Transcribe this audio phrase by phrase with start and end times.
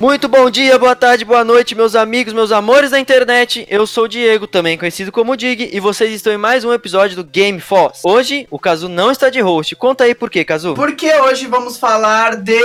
[0.00, 3.66] Muito bom dia, boa tarde, boa noite, meus amigos, meus amores da internet.
[3.68, 7.16] Eu sou o Diego, também conhecido como Dig, e vocês estão em mais um episódio
[7.16, 8.02] do Game Force.
[8.04, 9.74] Hoje, o Kazu não está de host.
[9.74, 10.74] Conta aí por quê, Kazu?
[10.74, 12.60] Porque hoje vamos falar de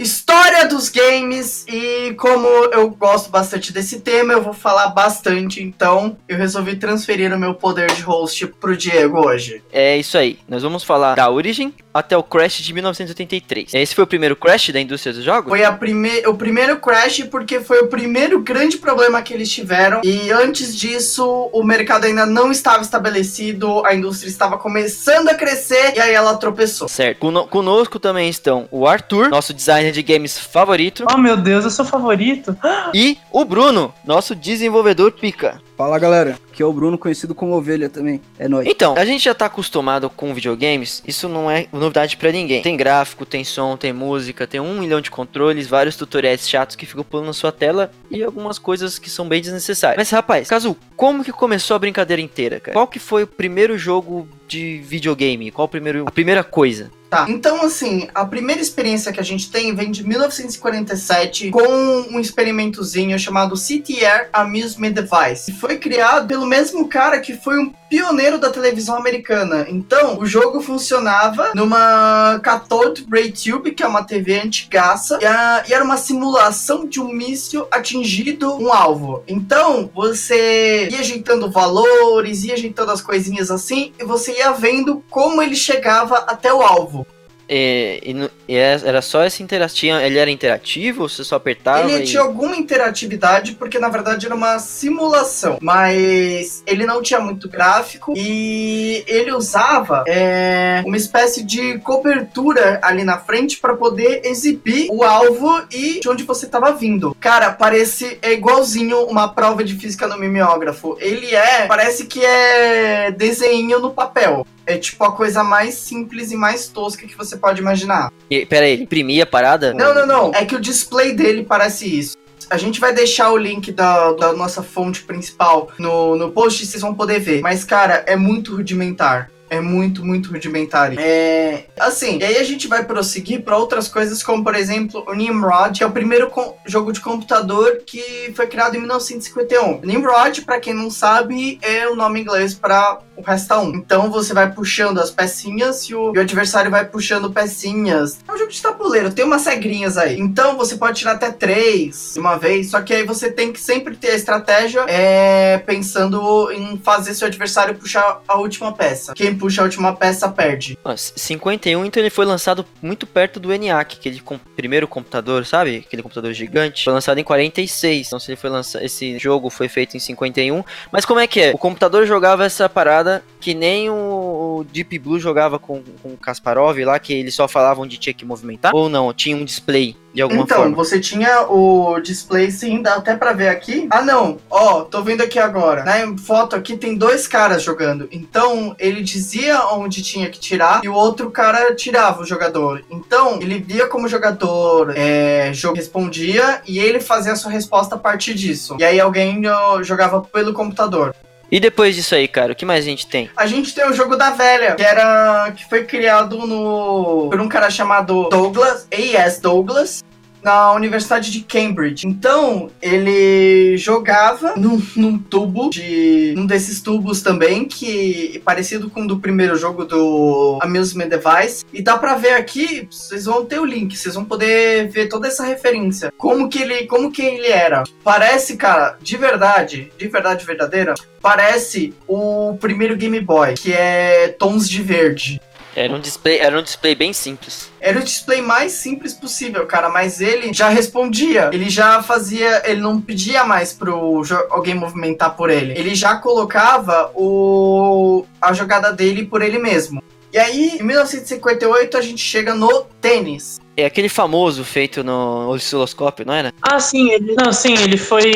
[0.00, 6.16] história dos games e como eu gosto bastante desse tema, eu vou falar bastante, então
[6.26, 9.62] eu resolvi transferir o meu poder de host pro Diego hoje.
[9.70, 10.38] É isso aí.
[10.48, 13.74] Nós vamos falar da origem até o Crash de 1983.
[13.74, 15.50] Esse foi o primeiro Crash da indústria dos jogos?
[15.50, 20.00] Foi a prime o primeiro Crash porque foi o primeiro grande problema que eles tiveram.
[20.04, 25.94] E antes disso, o mercado ainda não estava estabelecido, a indústria estava começando a crescer
[25.96, 26.88] e aí ela tropeçou.
[26.88, 27.18] Certo.
[27.18, 31.04] Cono conosco também estão o Arthur, nosso designer de games favorito.
[31.12, 32.56] Oh meu Deus, eu sou favorito.
[32.94, 35.60] E o Bruno, nosso desenvolvedor pica.
[35.76, 38.20] Fala galera, aqui é o Bruno, conhecido como Ovelha também.
[38.38, 38.66] É nóis.
[38.66, 42.62] Então, a gente já tá acostumado com videogames, isso não é novidade para ninguém.
[42.62, 46.84] Tem gráfico, tem som, tem música, tem um milhão de controles, vários tutoriais chatos que
[46.84, 49.98] ficam pulando na sua tela e algumas coisas que são bem desnecessárias.
[49.98, 52.72] Mas rapaz, Caso, como que começou a brincadeira inteira, cara?
[52.72, 55.50] Qual que foi o primeiro jogo de videogame?
[55.50, 56.90] Qual primeiro, a primeira coisa?
[57.10, 61.62] Tá, então assim, a primeira experiência que a gente tem vem de 1947 com
[62.10, 65.52] um experimentozinho chamado CTR Amusement Device.
[65.52, 69.66] Foi criado pelo mesmo cara que foi um pioneiro da televisão americana.
[69.68, 75.74] Então, o jogo funcionava numa Cathode Ray Tube, que é uma TV antigaça, e, e
[75.74, 79.22] era uma simulação de um míssil atingido um alvo.
[79.26, 85.42] Então, você ia ajeitando valores, ia ajeitando as coisinhas assim, e você ia vendo como
[85.42, 87.06] ele chegava até o alvo.
[87.48, 90.00] É, e, e, era só essa interação.
[90.00, 91.90] Ele era interativo ou você só apertava?
[91.90, 92.06] Ele e...
[92.06, 95.58] tinha alguma interatividade, porque na verdade era uma simulação.
[95.60, 103.04] Mas ele não tinha muito gráfico e ele usava é, uma espécie de cobertura ali
[103.04, 107.16] na frente para poder exibir o alvo e de onde você estava vindo.
[107.20, 110.96] Cara, parece é igualzinho uma prova de física no mimeógrafo.
[111.00, 114.46] Ele é, parece que é desenho no papel.
[114.68, 118.12] É tipo a coisa mais simples e mais tosca que você pode imaginar.
[118.28, 119.72] E, pera aí, ele imprimia a parada?
[119.72, 120.30] Não, não, não.
[120.34, 122.18] É que o display dele parece isso.
[122.50, 126.66] A gente vai deixar o link da, da nossa fonte principal no, no post e
[126.66, 127.40] vocês vão poder ver.
[127.40, 129.30] Mas, cara, é muito rudimentar.
[129.50, 130.92] É muito, muito rudimentar.
[130.98, 131.64] É.
[131.78, 135.78] Assim, e aí a gente vai prosseguir para outras coisas, como por exemplo o Nimrod,
[135.78, 136.30] que é o primeiro
[136.66, 139.80] jogo de computador que foi criado em 1951.
[139.82, 143.74] Nimrod, para quem não sabe, é o nome inglês para o Resta 1.
[143.74, 148.18] Então você vai puxando as pecinhas e o, e o, adversário vai puxando pecinhas.
[148.26, 150.18] É um jogo de tabuleiro, tem umas regrinhas aí.
[150.18, 153.60] Então você pode tirar até três de uma vez, só que aí você tem que
[153.60, 159.14] sempre ter a estratégia é, pensando em fazer seu adversário puxar a última peça.
[159.14, 160.78] Quem puxa a última peça perde.
[160.84, 165.84] Nossa, 51, então ele foi lançado muito perto do ENIAC, aquele com, primeiro computador, sabe?
[165.86, 166.84] Aquele computador gigante.
[166.84, 168.06] Foi lançado em 46.
[168.06, 170.62] Então se ele foi lançado, esse jogo foi feito em 51.
[170.90, 171.50] Mas como é que é?
[171.52, 176.78] O computador jogava essa parada que nem o Deep Blue jogava com, com o Kasparov
[176.80, 178.74] lá, que eles só falavam de tinha que movimentar?
[178.74, 179.12] Ou não?
[179.12, 180.76] Tinha um display de alguma então, forma?
[180.76, 183.86] Você tinha o display sim, dá até pra ver aqui.
[183.90, 184.38] Ah, não.
[184.50, 185.84] Ó, tô vendo aqui agora.
[185.84, 188.08] Na foto aqui tem dois caras jogando.
[188.10, 192.84] Então, ele dizia onde tinha que tirar e o outro cara tirava o jogador.
[192.90, 197.98] Então, ele via como o jogador é, respondia e ele fazia a sua resposta a
[197.98, 198.76] partir disso.
[198.78, 199.42] E aí alguém
[199.82, 201.14] jogava pelo computador.
[201.50, 203.30] E depois disso aí, cara, o que mais a gente tem?
[203.36, 207.48] A gente tem o jogo da velha, que era que foi criado no por um
[207.48, 209.40] cara chamado Douglas, A.S.
[209.40, 210.04] Douglas,
[210.42, 212.06] na Universidade de Cambridge.
[212.06, 216.34] Então, ele jogava num, num, tubo de.
[216.36, 221.64] um desses tubos também, que é parecido com o do primeiro jogo do Amusement Device.
[221.72, 225.28] E dá pra ver aqui, vocês vão ter o link, vocês vão poder ver toda
[225.28, 226.12] essa referência.
[226.16, 227.84] Como que ele, como que ele era.
[228.02, 234.68] Parece, cara, de verdade, de verdade verdadeira, parece o primeiro Game Boy, que é tons
[234.68, 235.40] de verde.
[235.78, 237.70] Era um display, era um display bem simples.
[237.80, 241.50] Era o display mais simples possível, cara, mas ele já respondia.
[241.52, 245.78] Ele já fazia, ele não pedia mais pro alguém movimentar por ele.
[245.78, 250.02] Ele já colocava o a jogada dele por ele mesmo.
[250.32, 253.60] E aí, em 1958, a gente chega no tênis.
[253.78, 256.52] É aquele famoso feito no osciloscópio, não era?
[256.60, 257.12] Ah, sim.
[257.12, 258.28] Ele, não, sim, ele foi,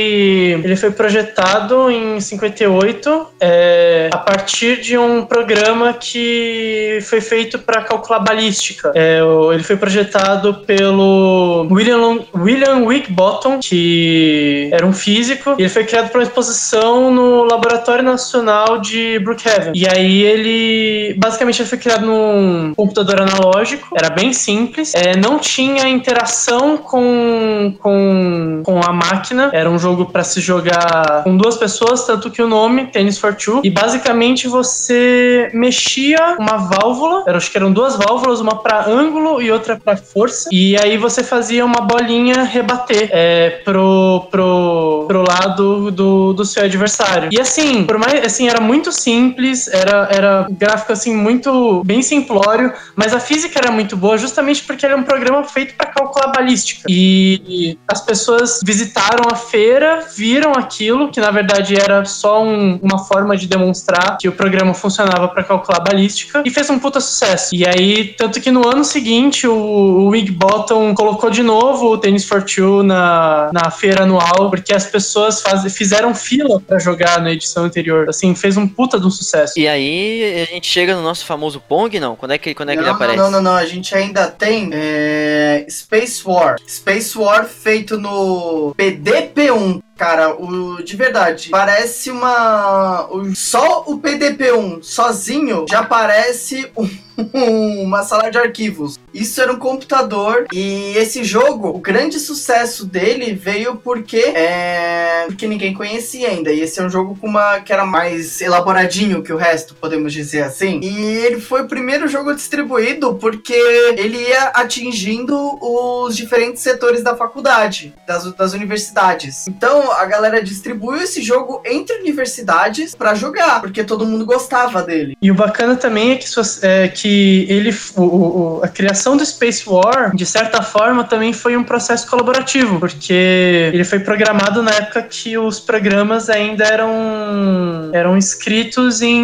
[0.62, 7.82] ele foi projetado em 58 é, a partir de um programa que foi feito para
[7.82, 8.92] calcular balística.
[8.94, 9.18] É,
[9.52, 15.56] ele foi projetado pelo William, William Wigbottom, que era um físico.
[15.58, 19.72] ele foi criado para uma exposição no Laboratório Nacional de Brookhaven.
[19.74, 23.88] E aí ele, basicamente, ele foi criado num computador analógico.
[23.98, 24.94] Era bem simples.
[24.94, 29.50] É, não não tinha interação com, com, com a máquina.
[29.52, 33.34] Era um jogo para se jogar com duas pessoas, tanto que o nome, Tennis for
[33.34, 33.62] Two.
[33.64, 39.50] E basicamente você mexia uma válvula, acho que eram duas válvulas, uma para ângulo e
[39.50, 40.48] outra para força.
[40.52, 46.64] E aí você fazia uma bolinha rebater é, pro, pro, pro lado do, do seu
[46.64, 47.28] adversário.
[47.32, 52.72] E assim, por mais assim, era muito simples, era, era gráfico assim, muito bem simplório,
[52.96, 56.86] mas a física era muito boa, justamente porque era um programa feito para calcular balística.
[56.88, 62.98] E, as pessoas visitaram a feira, viram aquilo, que na verdade era só um, uma
[62.98, 67.54] forma de demonstrar que o programa funcionava para calcular balística, e fez um puta sucesso.
[67.54, 72.24] E aí, tanto que no ano seguinte, o, o Wigbottom colocou de novo o Tennis
[72.24, 77.32] for Two na, na feira anual, porque as pessoas faz, fizeram fila para jogar na
[77.32, 78.08] edição anterior.
[78.08, 79.58] Assim, fez um puta de um sucesso.
[79.58, 82.14] E aí, a gente chega no nosso famoso Pong, não?
[82.14, 83.16] Quando é que, quando é que não, ele aparece?
[83.16, 86.56] Não, não, não, a gente ainda tem é, Space War.
[86.68, 89.82] Space War feito no PDP-1.
[90.02, 93.08] Cara, o de verdade, parece uma.
[93.36, 96.88] Só o PDP-1 sozinho já parece um,
[97.84, 98.98] uma sala de arquivos.
[99.12, 105.46] Isso era um computador e esse jogo, o grande sucesso dele veio porque é, porque
[105.46, 106.50] ninguém conhecia ainda.
[106.50, 110.12] E esse é um jogo com uma que era mais elaboradinho que o resto, podemos
[110.12, 110.80] dizer assim.
[110.82, 110.96] E
[111.26, 117.94] ele foi o primeiro jogo distribuído porque ele ia atingindo os diferentes setores da faculdade,
[118.06, 119.46] das, das universidades.
[119.46, 125.16] Então a galera distribuiu esse jogo entre universidades para jogar, porque todo mundo gostava dele.
[125.20, 126.26] E o bacana também é que,
[126.62, 131.56] é, que ele, o, o, a criação do Space War, de certa forma, também foi
[131.56, 138.16] um processo colaborativo, porque ele foi programado na época que os programas ainda eram, eram
[138.16, 139.22] escritos em,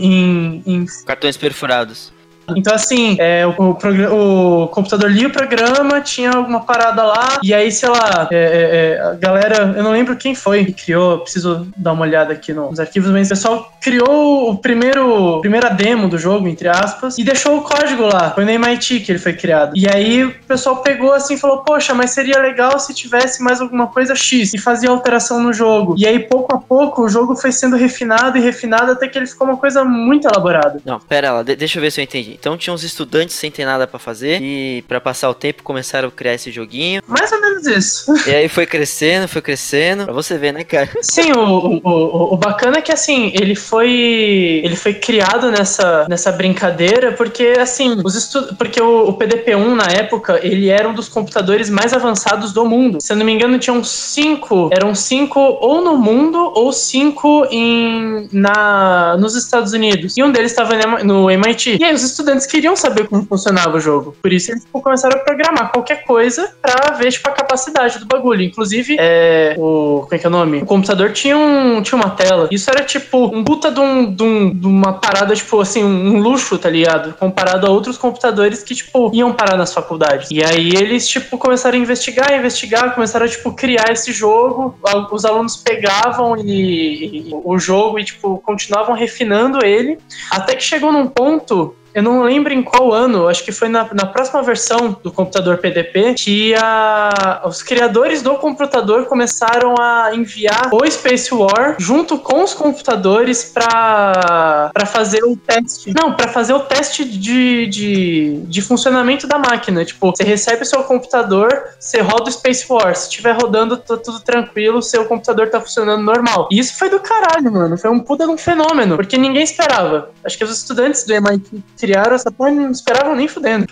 [0.00, 2.12] em, em Cartões perfurados.
[2.56, 7.52] Então, assim, é, o, o, o, computador lia o programa, tinha alguma parada lá, e
[7.52, 11.18] aí, sei lá, é, é, é, a galera, eu não lembro quem foi que criou,
[11.18, 16.08] preciso dar uma olhada aqui nos arquivos, mas o pessoal criou o primeiro, primeira demo
[16.08, 18.30] do jogo, entre aspas, e deixou o código lá.
[18.30, 19.72] Foi no MIT que ele foi criado.
[19.74, 23.60] E aí o pessoal pegou assim e falou: Poxa, mas seria legal se tivesse mais
[23.60, 25.94] alguma coisa X, e fazia alteração no jogo.
[25.96, 29.26] E aí, pouco a pouco, o jogo foi sendo refinado e refinado até que ele
[29.26, 30.80] ficou uma coisa muito elaborada.
[30.84, 32.38] Não, pera lá, deixa eu ver se eu entendi.
[32.40, 36.08] Então tinha uns estudantes sem ter nada para fazer e para passar o tempo começaram
[36.08, 37.02] a criar esse joguinho.
[37.06, 38.14] Mais ou menos isso.
[38.26, 40.04] E aí foi crescendo, foi crescendo.
[40.04, 40.88] Pra você ver, né, cara?
[41.02, 46.32] Sim, o, o, o bacana é que assim, ele foi ele foi criado nessa, nessa
[46.32, 51.10] brincadeira porque assim, os estu porque o, o PDP-1 na época, ele era um dos
[51.10, 53.02] computadores mais avançados do mundo.
[53.02, 58.28] Se eu não me engano, tinham cinco, eram cinco ou no mundo ou cinco em
[58.32, 60.16] na nos Estados Unidos.
[60.16, 61.76] E um deles estava no MIT.
[61.78, 64.16] E aí os estudantes estudantes queriam saber como funcionava o jogo.
[64.22, 68.06] Por isso eles tipo, começaram a programar qualquer coisa pra ver, tipo, a capacidade do
[68.06, 68.42] bagulho.
[68.42, 70.02] Inclusive, é, o.
[70.02, 70.62] Como é que é o nome?
[70.62, 72.48] O computador tinha, um, tinha uma tela.
[72.50, 76.20] Isso era, tipo, um puta de, um, de, um, de uma parada, tipo, assim, um
[76.20, 77.14] luxo, tá ligado?
[77.14, 80.30] Comparado a outros computadores que, tipo, iam parar nas faculdades.
[80.30, 84.78] E aí eles, tipo, começaram a investigar, investigar, começaram a, tipo, criar esse jogo.
[85.10, 89.98] Os alunos pegavam e, e o jogo e, tipo, continuavam refinando ele.
[90.30, 93.88] Até que chegou num ponto eu não lembro em qual ano, acho que foi na,
[93.92, 100.70] na próxima versão do computador PDP, que a, os criadores do computador começaram a enviar
[100.72, 105.92] o Space War junto com os computadores para fazer o teste.
[105.92, 109.84] Não, para fazer o teste de, de, de funcionamento da máquina.
[109.84, 112.94] Tipo, você recebe o seu computador, você roda o Space War.
[112.94, 116.48] Se estiver rodando, tá tudo tranquilo, seu computador tá funcionando normal.
[116.50, 117.76] E isso foi do caralho, mano.
[117.76, 120.10] Foi um puta de um fenômeno, porque ninguém esperava.
[120.24, 123.66] Acho que os estudantes do MIT criaram essa porra não esperavam nem fudendo.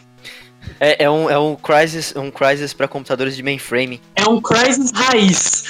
[0.80, 4.00] É, é um, é um Crysis, um Crysis para computadores de mainframe.
[4.14, 5.64] É um Crysis raiz.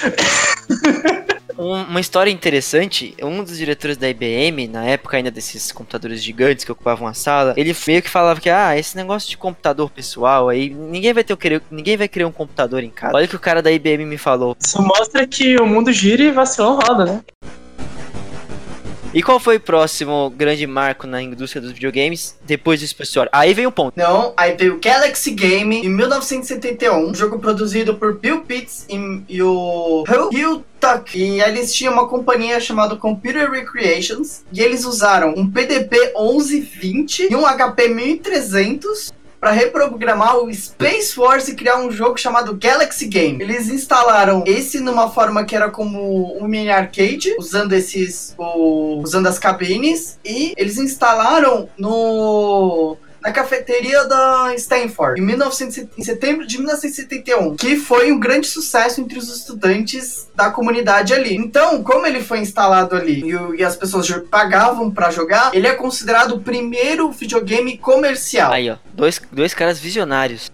[1.57, 6.63] um, uma história interessante, um dos diretores da IBM, na época ainda desses computadores gigantes
[6.63, 10.49] que ocupavam a sala, ele meio que falava que, ah, esse negócio de computador pessoal
[10.49, 11.39] aí, ninguém vai ter o
[11.71, 13.15] ninguém vai criar um computador em casa.
[13.15, 14.55] Olha o que o cara da IBM me falou.
[14.59, 17.21] Isso mostra que o mundo gira e vacilão roda, né?
[19.11, 23.27] E qual foi o próximo grande marco na indústria dos videogames depois do Space War?
[23.31, 23.97] Aí veio o ponto.
[23.97, 29.23] Não, aí veio o Galaxy Game em 1971, um jogo produzido por Bill Pitts e,
[29.27, 31.17] e o Hugh Tuck.
[31.17, 37.35] E eles tinham uma companhia chamada Computer Recreations e eles usaram um PDP 1120 e
[37.35, 43.41] um HP 1300 para reprogramar o Space Force e criar um jogo chamado Galaxy Game.
[43.41, 49.27] Eles instalaram esse numa forma que era como um mini arcade, usando esses, o, usando
[49.27, 56.57] as cabines, e eles instalaram no na cafeteria da Stanford, em, 1900, em setembro de
[56.57, 61.35] 1971, que foi um grande sucesso entre os estudantes da comunidade ali.
[61.35, 65.73] Então, como ele foi instalado ali e, e as pessoas pagavam para jogar, ele é
[65.73, 68.51] considerado o primeiro videogame comercial.
[68.51, 70.49] Aí, ó, dois, dois caras visionários.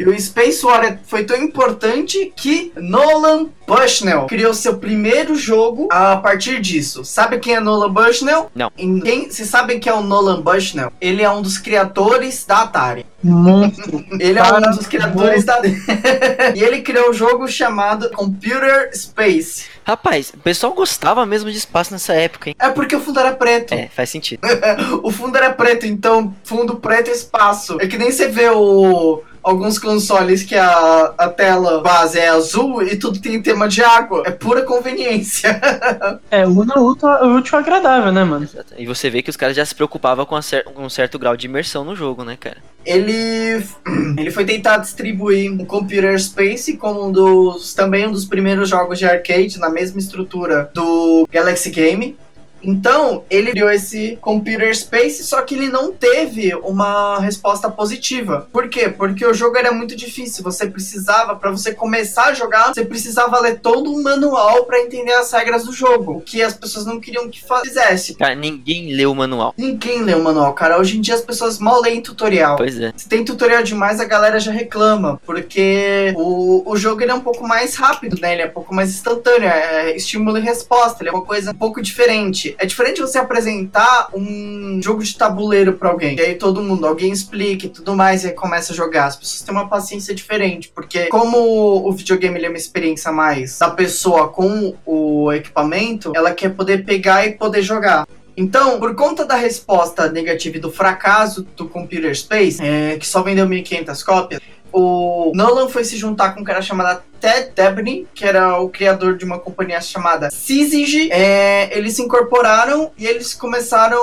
[0.00, 6.16] E o Space War foi tão importante que Nolan Bushnell criou seu primeiro jogo a
[6.16, 7.04] partir disso.
[7.04, 8.50] Sabe quem é Nolan Bushnell?
[8.54, 8.70] Não.
[8.70, 10.90] Quem, vocês sabem quem é o Nolan Bushnell?
[11.02, 13.04] Ele é um dos criadores da Atari.
[13.22, 14.02] Monstro.
[14.18, 15.60] Ele é um dos criadores da.
[16.56, 19.66] e ele criou um jogo chamado Computer Space.
[19.84, 22.56] Rapaz, o pessoal gostava mesmo de espaço nessa época, hein?
[22.58, 23.74] É porque o fundo era preto.
[23.74, 24.40] É, faz sentido.
[25.02, 27.76] o fundo era preto, então fundo preto é espaço.
[27.78, 32.82] É que nem você vê o alguns consoles que a, a tela base é azul
[32.82, 34.22] e tudo tem tema de água.
[34.26, 35.60] É pura conveniência.
[36.30, 38.48] é, une o útil agradável, né, mano?
[38.76, 41.36] E você vê que os caras já se preocupavam com, cer com um certo grau
[41.36, 42.58] de imersão no jogo, né, cara?
[42.84, 43.62] Ele,
[44.18, 48.98] ele foi tentar distribuir o Computer Space como um dos também um dos primeiros jogos
[48.98, 52.16] de arcade na mesma estrutura do Galaxy Game.
[52.62, 58.48] Então, ele criou esse Computer Space, só que ele não teve uma resposta positiva.
[58.52, 58.88] Por quê?
[58.88, 60.44] Porque o jogo era muito difícil.
[60.44, 65.12] Você precisava, para você começar a jogar, você precisava ler todo um manual para entender
[65.12, 66.18] as regras do jogo.
[66.18, 68.14] O que as pessoas não queriam que fizesse.
[68.14, 69.54] Cara, ninguém leu o manual.
[69.56, 70.78] Ninguém lê o manual, cara.
[70.78, 72.56] Hoje em dia as pessoas mal leem tutorial.
[72.56, 72.92] Pois é.
[72.96, 75.20] Se tem tutorial demais, a galera já reclama.
[75.24, 78.32] Porque o, o jogo ele é um pouco mais rápido, né?
[78.32, 79.48] Ele é um pouco mais instantâneo.
[79.48, 81.02] É estímulo e resposta.
[81.02, 82.49] Ele é uma coisa um pouco diferente.
[82.58, 86.16] É diferente você apresentar um jogo de tabuleiro para alguém.
[86.16, 89.06] E aí todo mundo, alguém explica e tudo mais, e aí começa a jogar.
[89.06, 93.70] As pessoas têm uma paciência diferente, porque como o videogame é uma experiência mais da
[93.70, 98.06] pessoa com o equipamento, ela quer poder pegar e poder jogar.
[98.36, 103.22] Então, por conta da resposta negativa e do fracasso do Computer Space, é, que só
[103.22, 104.40] vendeu 1.500 cópias,
[104.72, 109.16] o Nolan foi se juntar com um cara chamado Ted Dabney, que era o criador
[109.16, 111.10] de uma companhia chamada Syzygy.
[111.12, 113.98] É, eles se incorporaram e eles começaram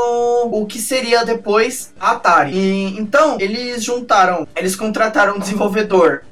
[0.51, 2.51] o que seria depois a Atari.
[2.53, 6.23] E, então, eles juntaram, eles contrataram um desenvolvedor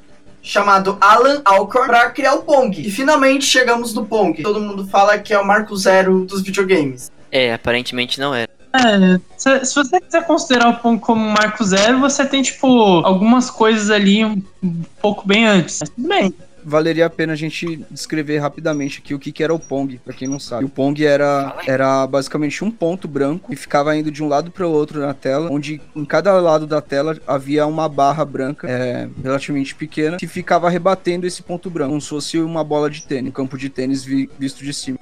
[0.42, 2.80] chamado Alan Alcorn para criar o Pong.
[2.80, 4.42] E finalmente chegamos no Pong.
[4.42, 7.10] Todo mundo fala que é o marco zero dos videogames.
[7.32, 8.55] É, aparentemente não era.
[8.76, 12.66] É, se, se, você quiser considerar o Pong como marco zero, você tem, tipo,
[13.04, 15.80] algumas coisas ali um, um pouco bem antes.
[15.80, 16.34] Mas tudo bem
[16.66, 20.12] valeria a pena a gente descrever rapidamente aqui o que, que era o Pong, para
[20.12, 20.64] quem não sabe.
[20.64, 24.66] O Pong era, era basicamente um ponto branco e ficava indo de um lado para
[24.66, 29.08] o outro na tela, onde em cada lado da tela havia uma barra branca é,
[29.22, 33.30] relativamente pequena que ficava rebatendo esse ponto branco, como se fosse uma bola de tênis,
[33.30, 34.98] um campo de tênis vi, visto de cima.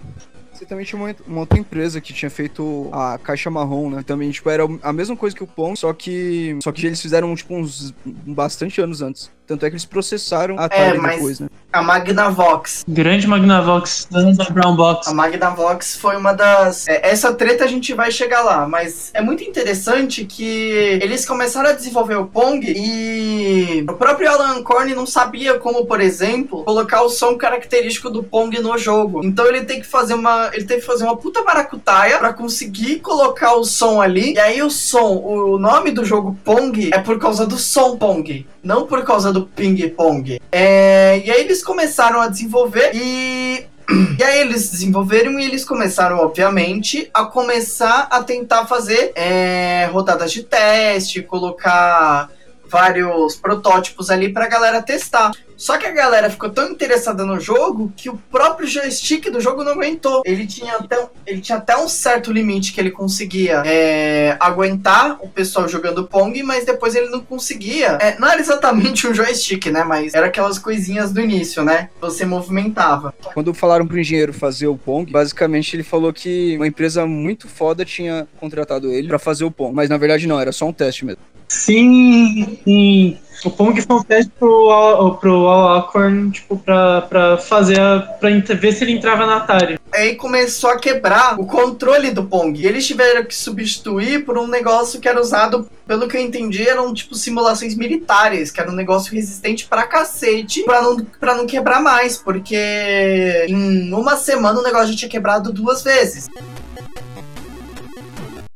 [0.64, 4.02] Você também tinha uma, uma, outra empresa que tinha feito a caixa marrom, né?
[4.02, 7.35] Também, tipo, era a mesma coisa que o Pong, só que só que eles fizeram,
[7.35, 9.30] tipo, uns bastante anos antes.
[9.46, 11.48] Tanto é que eles processaram a Atari é, depois, né?
[11.70, 12.84] A Magnavox.
[12.88, 15.08] Grande Magnavox, dando da Brown Box.
[15.08, 16.86] A Magnavox foi uma das.
[16.88, 21.68] É, essa treta a gente vai chegar lá, mas é muito interessante que eles começaram
[21.68, 27.02] a desenvolver o Pong e o próprio Alan Corn não sabia como, por exemplo, colocar
[27.02, 29.24] o som característico do Pong no jogo.
[29.24, 30.50] Então ele tem que fazer uma.
[30.54, 34.34] Ele teve que fazer uma puta maracutaia para conseguir colocar o som ali.
[34.34, 38.46] E aí o som, o nome do jogo Pong é por causa do som Pong,
[38.64, 40.40] não por causa do ping-pong.
[40.50, 43.66] É, e aí eles começaram a desenvolver e
[44.18, 50.33] e aí eles desenvolveram e eles começaram, obviamente, a começar a tentar fazer é, rodadas
[50.33, 52.30] de teste, colocar
[52.66, 55.33] vários protótipos ali pra galera testar.
[55.64, 59.64] Só que a galera ficou tão interessada no jogo que o próprio joystick do jogo
[59.64, 60.21] não aguentou.
[60.26, 65.28] Ele tinha até, ele tinha até um certo limite que ele conseguia é, aguentar o
[65.30, 67.97] pessoal jogando Pong, mas depois ele não conseguia.
[67.99, 69.83] É, não era exatamente um joystick, né?
[69.85, 71.88] Mas era aquelas coisinhas do início, né?
[71.99, 73.14] Você movimentava.
[73.33, 77.87] Quando falaram pro engenheiro fazer o Pong, basicamente ele falou que uma empresa muito foda
[77.87, 79.75] tinha contratado ele para fazer o Pong.
[79.75, 81.23] Mas na verdade não, era só um teste mesmo.
[81.49, 83.18] Sim, sim.
[83.44, 88.72] O Pong foi um teste pro, pro Alcorn, tipo, pra, pra fazer, a, pra ver
[88.72, 89.78] se ele entrava na Atari.
[89.92, 92.58] Aí começou a quebrar o controle do Pong.
[92.58, 96.66] E eles tiveram que substituir por um negócio que era usado, pelo que eu entendi,
[96.66, 101.46] eram tipo simulações militares, que era um negócio resistente pra cacete, pra não, pra não
[101.46, 106.30] quebrar mais, porque em uma semana o negócio já tinha quebrado duas vezes.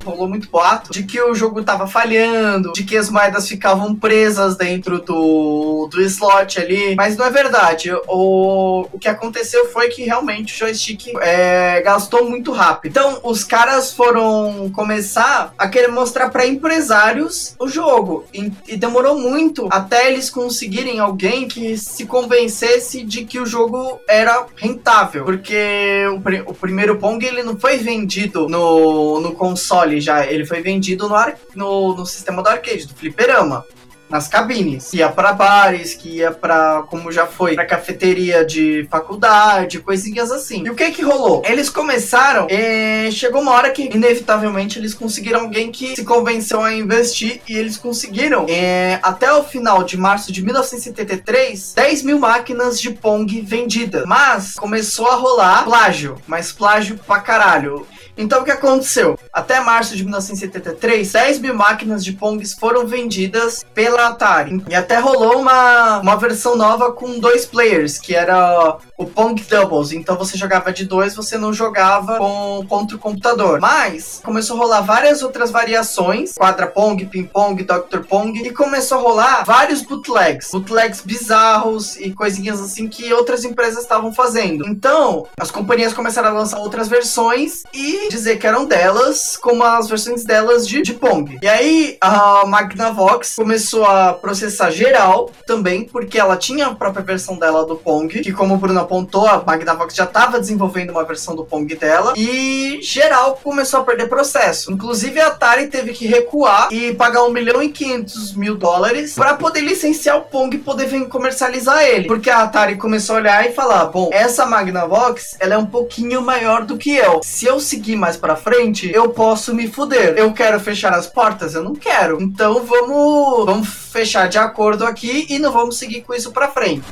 [0.09, 4.57] Rolou muito boato de que o jogo tava falhando, de que as moedas ficavam presas
[4.57, 7.93] dentro do, do slot ali, mas não é verdade.
[8.07, 12.91] O, o que aconteceu foi que realmente o joystick é, gastou muito rápido.
[12.91, 19.19] Então, os caras foram começar a querer mostrar para empresários o jogo, e, e demorou
[19.19, 26.05] muito até eles conseguirem alguém que se convencesse de que o jogo era rentável, porque
[26.11, 31.09] o, o primeiro Pong ele não foi vendido no, no console já, ele foi vendido
[31.09, 33.64] no, ar, no, no sistema do arcade, do fliperama
[34.09, 34.93] nas cabines.
[34.93, 40.65] Ia para bares, que ia para, como já foi, para cafeteria de faculdade, coisinhas assim.
[40.65, 41.43] E o que que rolou?
[41.45, 46.75] Eles começaram, e chegou uma hora que inevitavelmente eles conseguiram alguém que se convenceu a
[46.75, 52.81] investir e eles conseguiram é, até o final de março de 1973 10 mil máquinas
[52.81, 54.05] de Pong vendidas.
[54.07, 57.87] Mas começou a rolar plágio, mas plágio pra caralho.
[58.19, 59.17] Então o que aconteceu?
[59.33, 64.62] Até março de 1973, 10 mil máquinas de Pongs foram vendidas pela Atari.
[64.69, 69.93] E até rolou uma, uma versão nova com dois players, que era o Pong Doubles.
[69.93, 73.61] Então você jogava de dois, você não jogava com, contra o computador.
[73.61, 78.00] Mas começou a rolar várias outras variações: Quadra Pong, Ping Pong, Dr.
[78.09, 78.37] Pong.
[78.40, 80.50] E começou a rolar vários bootlegs.
[80.50, 84.67] Bootlegs bizarros e coisinhas assim que outras empresas estavam fazendo.
[84.67, 89.88] Então, as companhias começaram a lançar outras versões e dizer que eram delas, como as
[89.88, 91.38] versões delas de, de Pong.
[91.40, 97.38] E aí a Magnavox começou a processar geral também, porque ela tinha a própria versão
[97.38, 101.37] dela do Pong, que como o Bruno apontou, a Magnavox já estava desenvolvendo uma versão
[101.37, 104.73] do Pong dela, e geral começou a perder processo.
[104.73, 109.35] Inclusive a Atari teve que recuar e pagar 1 milhão e 500 mil dólares para
[109.35, 112.07] poder licenciar o Pong e poder comercializar ele.
[112.07, 116.23] Porque a Atari começou a olhar e falar: bom, essa Magnavox ela é um pouquinho
[116.23, 117.21] maior do que eu.
[117.23, 120.14] Se eu seguir mais para frente, eu posso me fuder.
[120.16, 121.54] Eu quero fechar as portas?
[121.54, 122.21] Eu não quero.
[122.23, 126.85] Então vamos, vamos fechar de acordo aqui e não vamos seguir com isso para frente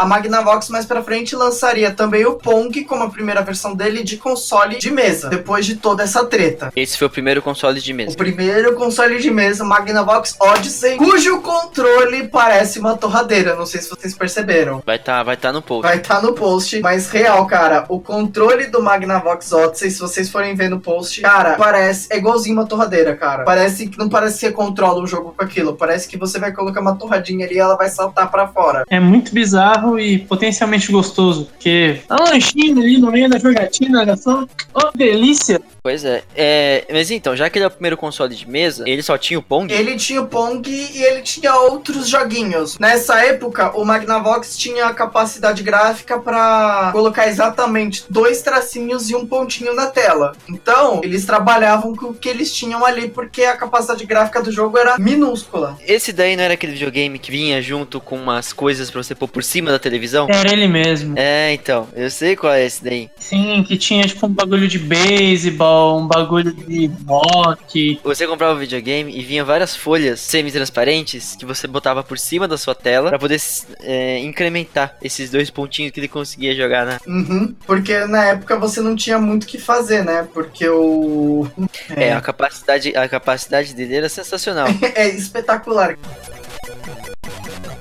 [0.00, 4.16] a Magnavox mais pra frente lançaria também o Pong como a primeira versão dele de
[4.16, 6.72] console de mesa, depois de toda essa treta.
[6.74, 8.12] Esse foi o primeiro console de mesa.
[8.12, 13.90] O primeiro console de mesa, Magnavox Odyssey, cujo controle parece uma torradeira, não sei se
[13.90, 14.82] vocês perceberam.
[14.86, 15.82] Vai tá, vai tá no post.
[15.82, 20.54] Vai tá no post, mas real, cara, o controle do Magnavox Odyssey, se vocês forem
[20.54, 23.44] ver no post, cara, parece, é igualzinho uma torradeira, cara.
[23.44, 26.52] Parece que não parece que você controla o jogo com aquilo, parece que você vai
[26.52, 28.84] colocar uma torradinha ali e ela vai saltar para fora.
[28.88, 34.16] É muito bizarro e potencialmente gostoso, porque a lanchinha ali no meio da jogatina, olha
[34.16, 35.60] só, oh, delícia.
[35.82, 36.22] Pois é.
[36.36, 36.84] é.
[36.90, 39.42] Mas então, já que ele é o primeiro console de mesa, ele só tinha o
[39.42, 39.72] Pong?
[39.72, 42.78] Ele tinha o Pong e ele tinha outros joguinhos.
[42.78, 49.26] Nessa época, o Magnavox tinha a capacidade gráfica para colocar exatamente dois tracinhos e um
[49.26, 50.32] pontinho na tela.
[50.48, 54.76] Então, eles trabalhavam com o que eles tinham ali, porque a capacidade gráfica do jogo
[54.76, 55.78] era minúscula.
[55.86, 59.28] Esse daí não era aquele videogame que vinha junto com umas coisas para você pôr
[59.28, 60.26] por cima da televisão?
[60.28, 61.14] Era ele mesmo.
[61.16, 61.88] É, então.
[61.94, 63.10] Eu sei qual é esse daí.
[63.18, 68.00] Sim, que tinha tipo um bagulho de beisebol um bagulho de rock.
[68.02, 72.46] Você comprava o um videogame e vinha várias folhas semi-transparentes que você botava por cima
[72.46, 73.40] da sua tela para poder
[73.80, 76.98] é, incrementar esses dois pontinhos que ele conseguia jogar, né?
[77.06, 80.26] Uhum, porque na época você não tinha muito o que fazer, né?
[80.32, 81.46] Porque o.
[81.96, 84.68] É, é a, capacidade, a capacidade dele era sensacional.
[84.94, 85.96] é espetacular.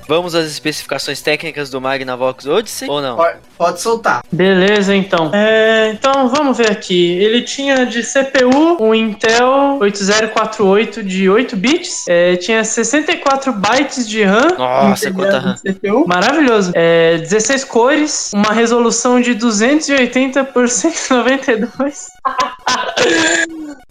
[0.10, 3.16] Vamos às especificações técnicas do Magnavox Odyssey ou não?
[3.16, 4.24] Pode, pode soltar.
[4.32, 5.30] Beleza, então.
[5.32, 7.12] É, então vamos ver aqui.
[7.20, 14.24] Ele tinha de CPU um Intel 8048 de 8 bits, é, tinha 64 bytes de
[14.24, 14.48] RAM.
[14.58, 15.56] Nossa, quanta RAM.
[15.58, 16.08] CPU.
[16.08, 16.72] Maravilhoso.
[16.74, 22.08] É, 16 cores, uma resolução de 280 por 192.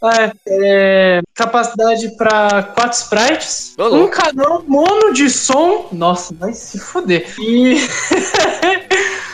[0.01, 5.89] É, é, capacidade para 4 sprites, um canal mono de som.
[5.91, 6.08] Nossa,
[6.39, 7.27] vai se foder.
[7.39, 7.77] E.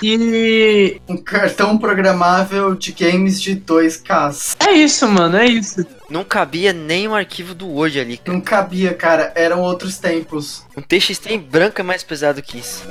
[0.02, 1.00] e.
[1.08, 4.56] Um cartão programável de games de 2K.
[4.66, 5.86] É isso, mano, é isso.
[6.10, 8.18] Não cabia nem um arquivo do Word ali.
[8.18, 8.32] Cara.
[8.32, 9.32] Não cabia, cara.
[9.34, 10.64] Eram outros tempos.
[10.76, 12.86] Um TXT em branco é mais pesado que isso.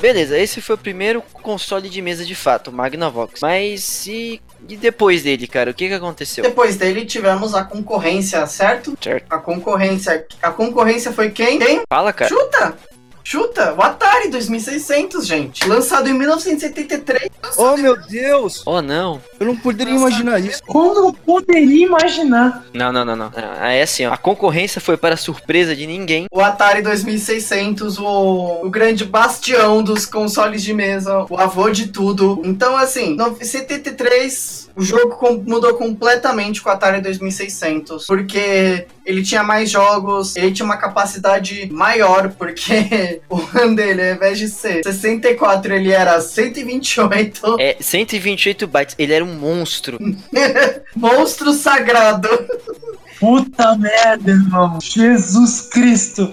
[0.00, 3.40] Beleza, esse foi o primeiro console de mesa de fato, o Magnavox.
[3.42, 6.42] Mas e, e depois dele, cara, o que que aconteceu?
[6.42, 8.96] Depois dele tivemos a concorrência, certo?
[9.00, 9.26] Certo.
[9.30, 11.58] A concorrência, a concorrência foi quem?
[11.58, 11.82] Quem?
[11.88, 12.28] Fala, cara.
[12.30, 12.78] Chuta!
[13.34, 15.64] Chuta, o Atari 2600, gente.
[15.68, 17.30] Lançado em 1973.
[17.56, 18.60] Oh, meu Deus!
[18.66, 19.22] Oh, não.
[19.38, 20.60] Eu não poderia imaginar isso.
[20.66, 22.64] Como eu poderia imaginar?
[22.74, 23.30] Não, não, não, não.
[23.60, 24.12] Ah, É assim, ó.
[24.12, 26.26] A concorrência foi para surpresa de ninguém.
[26.32, 32.42] O Atari 2600, o, o grande bastião dos consoles de mesa, o avô de tudo.
[32.44, 39.22] Então, assim, no 73, o jogo com- mudou completamente com o Atari 2600, porque ele
[39.22, 44.48] tinha mais jogos, ele tinha uma capacidade maior, porque o RAM dele, ao invés de
[44.48, 47.56] ser 64, ele era 128.
[47.58, 48.94] É 128 bytes.
[48.98, 49.98] Ele era um monstro.
[50.94, 52.28] Monstro sagrado.
[53.18, 54.78] Puta merda, irmão.
[54.80, 56.32] Jesus Cristo.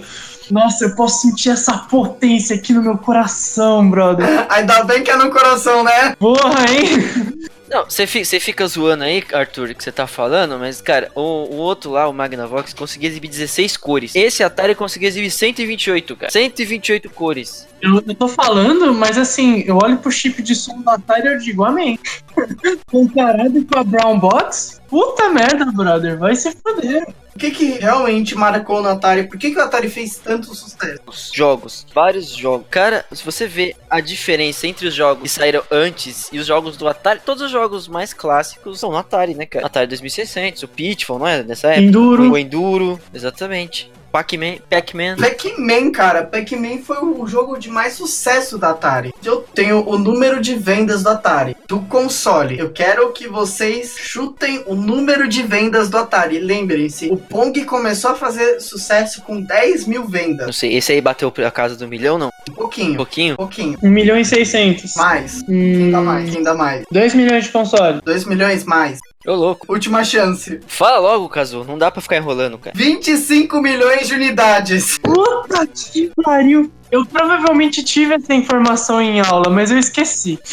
[0.50, 4.26] Nossa, eu posso sentir essa potência aqui no meu coração, brother.
[4.48, 6.16] Ainda bem que é no coração, né?
[6.18, 7.48] Porra, hein?
[7.70, 11.20] Não, você fi- você fica zoando aí, Arthur, que você tá falando, mas, cara, o,
[11.20, 14.14] o outro lá, o Magnavox, conseguia exibir 16 cores.
[14.14, 16.32] Esse Atari conseguia exibir 128, cara.
[16.32, 17.68] 128 cores.
[17.80, 21.32] Eu, eu tô falando, mas assim, eu olho pro chip de som do Atari e
[21.34, 21.98] eu digo amém.
[22.90, 26.18] Comparado com a Brown Box, puta merda, brother.
[26.18, 27.06] Vai se foder.
[27.34, 29.28] O que, que realmente marcou no Atari?
[29.28, 30.98] Por que, que o Atari fez tanto sucesso?
[31.06, 32.66] Os jogos, vários jogos.
[32.68, 36.76] Cara, se você vê a diferença entre os jogos que saíram antes e os jogos
[36.76, 37.57] do Atari, todos os jogos
[37.88, 39.66] mais clássicos são no Atari, né, cara?
[39.66, 41.42] Atari 2600, o Pitfall, não é?
[41.42, 41.82] Nessa época.
[41.86, 42.30] Enduro.
[42.32, 43.90] O Enduro, exatamente.
[44.10, 45.16] Pac-Man, Pac-Man.
[45.16, 49.12] Pac-Man, cara, Pac-Man foi o jogo de mais sucesso da Atari.
[49.22, 52.58] Eu tenho o número de vendas do Atari, do console.
[52.58, 56.38] Eu quero que vocês chutem o número de vendas do Atari.
[56.38, 60.56] Lembrem-se, o Pong começou a fazer sucesso com 10 mil Não vendas.
[60.56, 62.30] sei, esse aí bateu a casa do milhão, não?
[62.48, 63.34] Um Um pouquinho, pouquinho?
[63.34, 63.78] um pouquinho.
[63.82, 64.94] 1 milhão e 600.
[64.96, 65.42] Mais.
[65.48, 66.84] Hum, Ainda mais, ainda mais.
[66.90, 68.00] 2 milhões de console.
[68.04, 68.98] 2 milhões mais.
[69.26, 69.66] Ô, louco.
[69.70, 70.60] Última chance.
[70.66, 71.64] Fala logo, Kazu.
[71.64, 72.74] Não dá pra ficar enrolando, cara.
[72.76, 74.98] 25 milhões de unidades.
[74.98, 76.70] Puta que pariu.
[76.90, 80.38] Eu provavelmente tive essa informação em aula, mas eu esqueci.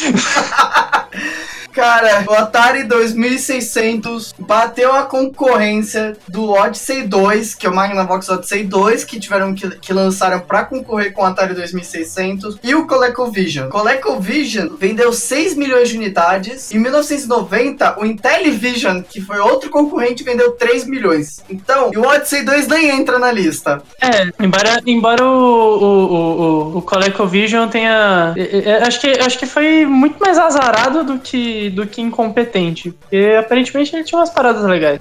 [1.76, 8.64] Cara, o Atari 2600 bateu a concorrência do Odyssey 2, que é o Magnavox Odyssey
[8.64, 13.68] 2, que tiveram que, que lançaram pra concorrer com o Atari 2600, e o ColecoVision.
[13.68, 16.72] ColecoVision vendeu 6 milhões de unidades.
[16.72, 21.44] Em 1990, o Intellivision, que foi outro concorrente, vendeu 3 milhões.
[21.50, 23.82] Então, o Odyssey 2 nem entra na lista.
[24.00, 26.42] É, embora, embora o, o, o,
[26.74, 28.32] o, o ColecoVision tenha.
[28.34, 32.92] é, é, Acho que, acho que foi muito mais azarado do que, do que incompetente.
[32.92, 35.00] Porque aparentemente ele tinha umas paradas legais.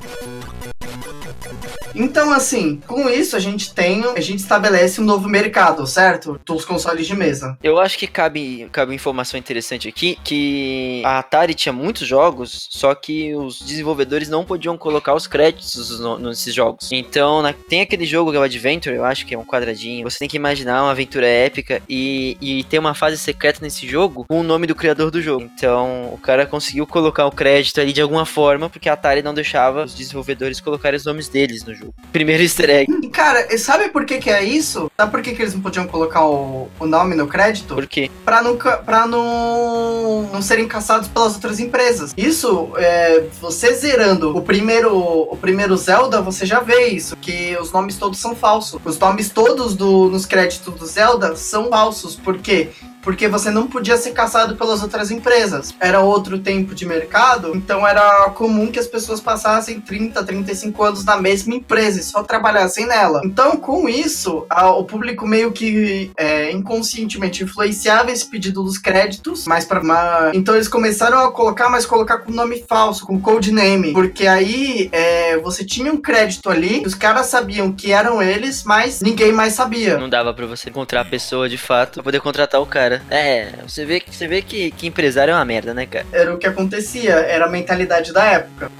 [1.95, 6.39] Então, assim, com isso a gente tem, a gente estabelece um novo mercado, certo?
[6.45, 7.58] Dos consoles de mesa.
[7.63, 12.93] Eu acho que cabe, cabe informação interessante aqui, que a Atari tinha muitos jogos, só
[12.93, 16.89] que os desenvolvedores não podiam colocar os créditos no- nesses jogos.
[16.91, 20.03] Então, na- tem aquele jogo que é o Adventure, eu acho que é um quadradinho.
[20.10, 24.25] Você tem que imaginar uma aventura épica e, e ter uma fase secreta nesse jogo
[24.27, 25.49] com o nome do criador do jogo.
[25.55, 29.34] Então, o cara conseguiu colocar o crédito ali de alguma forma, porque a Atari não
[29.34, 31.85] deixava os desenvolvedores colocarem os nomes deles no jogo.
[32.12, 34.89] Primeiro easter egg, cara, sabe por que que é isso?
[34.98, 37.76] Sabe por que que eles não podiam colocar o, o nome no crédito?
[37.76, 42.13] porque Pra não, pra não, não serem caçados pelas outras empresas.
[42.17, 47.71] Isso, é, você zerando o primeiro, o primeiro Zelda, você já vê isso, que os
[47.71, 48.80] nomes todos são falsos.
[48.84, 52.15] Os nomes todos do, nos créditos do Zelda são falsos.
[52.15, 52.69] Por quê?
[53.06, 55.74] Porque você não podia ser caçado pelas outras empresas.
[55.80, 61.06] Era outro tempo de mercado, então era comum que as pessoas passassem 30, 35 anos
[61.06, 63.22] na mesma empresa e só trabalhassem nela.
[63.24, 69.46] Então, com isso, a- o público meio que é, inconscientemente influenciava esse pedido dos créditos,
[69.48, 74.26] mas para então eles começaram a colocar, mas colocar com nome falso, com codename, porque
[74.26, 79.32] aí é, você tinha um crédito ali, os caras sabiam que eram eles, mas ninguém
[79.32, 79.98] mais sabia.
[80.00, 82.94] Não dava pra você encontrar a pessoa de fato pra poder contratar o cara.
[83.10, 86.05] É, você vê que você vê que, que empresário é uma merda, né, cara?
[86.12, 88.71] Era o que acontecia, era a mentalidade da época.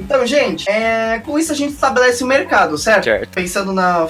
[0.00, 3.04] Então, gente, é, com isso a gente estabelece o mercado, certo?
[3.04, 3.28] Certo.
[3.34, 4.06] Pensando na.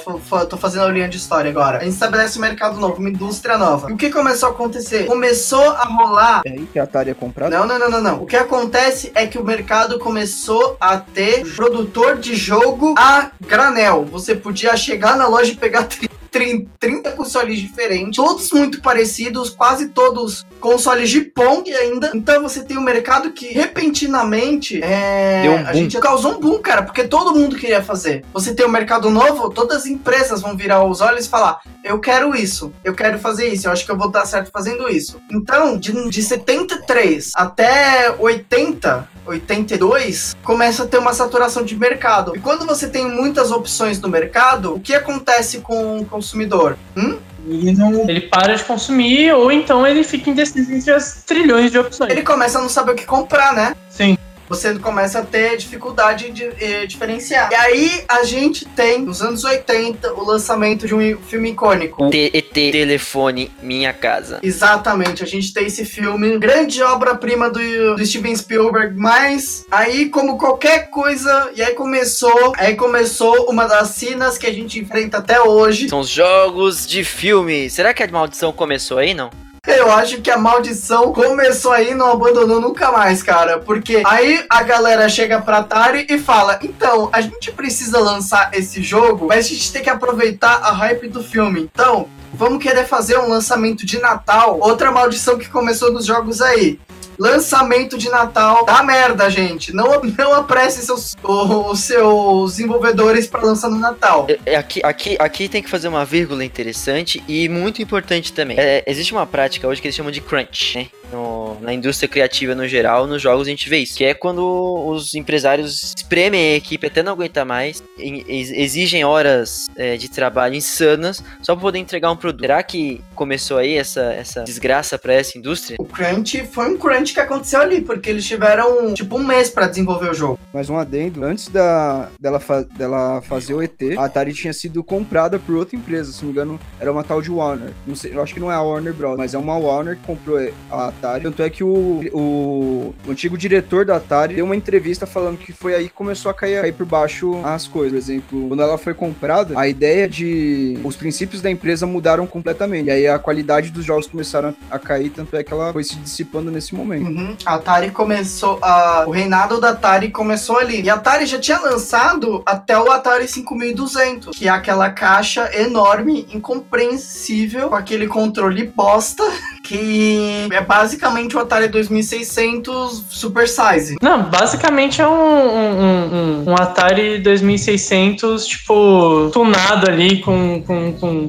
[0.49, 1.79] Tô fazendo a linha de história agora.
[1.79, 3.91] A gente estabelece um mercado novo, uma indústria nova.
[3.91, 5.07] E o que começou a acontecer?
[5.07, 6.43] Começou a rolar.
[6.45, 7.57] É aí que a Atari é comprada?
[7.57, 8.23] Não, não, não, não, não.
[8.23, 14.05] O que acontece é que o mercado começou a ter produtor de jogo a granel.
[14.05, 19.89] Você podia chegar na loja e pegar 30, 30 consoles diferentes, todos muito parecidos, quase
[19.89, 22.11] todos consoles de Pong ainda.
[22.15, 26.83] Então você tem um mercado que repentinamente é, um a gente causou um boom, cara,
[26.83, 28.25] porque todo mundo queria fazer.
[28.33, 31.99] Você tem um mercado novo, todas as empresas vão virar os olhos e falar: eu
[31.99, 35.21] quero isso, eu quero fazer isso, eu acho que eu vou dar certo fazendo isso.
[35.31, 42.37] Então, de, de 73 até 80, 82, começa a ter uma saturação de mercado.
[42.37, 46.77] E quando você tem muitas opções no mercado, o que acontece com o consumidor?
[46.97, 47.19] Hum?
[47.47, 51.79] Ele, não, ele para de consumir, ou então ele fica indeciso entre as trilhões de
[51.79, 52.11] opções.
[52.11, 53.75] Ele começa a não saber o que comprar, né?
[53.89, 54.19] Sim.
[54.49, 57.51] Você começa a ter dificuldade de eh, diferenciar.
[57.53, 62.11] E aí a gente tem, nos anos 80, o lançamento de um filme icônico.
[62.11, 64.41] TET, telefone, minha casa.
[64.43, 70.39] Exatamente, a gente tem esse filme, grande obra-prima do, do Steven Spielberg, mas aí como
[70.39, 75.41] qualquer coisa, e aí começou, aí começou uma das cenas que a gente enfrenta até
[75.41, 75.89] hoje.
[75.89, 77.69] São os jogos de filme.
[77.71, 79.31] Será que a maldição começou aí, não?
[79.69, 83.59] Eu acho que a maldição começou aí e não abandonou nunca mais, cara.
[83.59, 88.83] Porque aí a galera chega pra Atari e fala: então, a gente precisa lançar esse
[88.83, 91.69] jogo, mas a gente tem que aproveitar a hype do filme.
[91.71, 94.59] Então, vamos querer fazer um lançamento de Natal.
[94.59, 96.81] Outra maldição que começou nos jogos aí.
[97.19, 99.75] Lançamento de Natal dá merda, gente.
[99.75, 104.27] Não, não apresse seus, os seus desenvolvedores para lançar no Natal.
[104.29, 108.59] É, é, Aqui, aqui, aqui tem que fazer uma vírgula interessante e muito importante também.
[108.59, 110.87] É, existe uma prática hoje que eles chamam de crunch, né?
[111.13, 113.97] No- na indústria criativa no geral, nos jogos a gente vê isso.
[113.97, 114.43] Que é quando
[114.87, 120.09] os empresários espremem a equipe até não aguentar mais, e- ex- exigem horas é, de
[120.09, 122.43] trabalho insanas só para poder entregar um produto.
[122.43, 125.77] Será que começou aí essa, essa desgraça para essa indústria?
[125.81, 129.67] O crunch foi um crunch que aconteceu ali, porque eles tiveram tipo um mês para
[129.67, 130.39] desenvolver o jogo.
[130.53, 134.83] Mais um adendo, antes da, dela, fa- dela fazer o ET, a Atari tinha sido
[134.85, 137.71] comprada por outra empresa, se não me engano, era uma tal de Warner.
[137.87, 140.03] Não sei, eu acho que não é a Warner Bros, mas é uma Warner que
[140.05, 140.39] comprou
[140.71, 141.23] a Atari.
[141.23, 145.75] Tanto é que o, o, antigo diretor da Atari deu uma entrevista falando que foi
[145.75, 147.93] aí que começou a cair, cair por baixo as coisas.
[147.93, 150.79] Por exemplo, quando ela foi comprada, a ideia de.
[150.85, 152.87] Os princípios da empresa mudaram completamente.
[152.87, 155.97] E aí a qualidade dos jogos começaram a cair, tanto é que ela foi se
[155.97, 157.07] dissipando nesse momento.
[157.07, 157.37] Uhum.
[157.47, 158.59] A Atari começou.
[158.61, 159.05] A...
[159.07, 160.83] O reinado da Atari começou ali.
[160.83, 166.27] E a Atari já tinha lançado até o Atari 5200, que é aquela caixa enorme,
[166.33, 169.25] incompreensível, com aquele controle bosta,
[169.63, 170.88] que é basicamente
[171.37, 173.97] o Atari 2600 Super Size.
[174.03, 176.15] Não, basicamente é um, um,
[176.47, 181.29] um- um Atari 2600, tipo, tunado ali com, com, com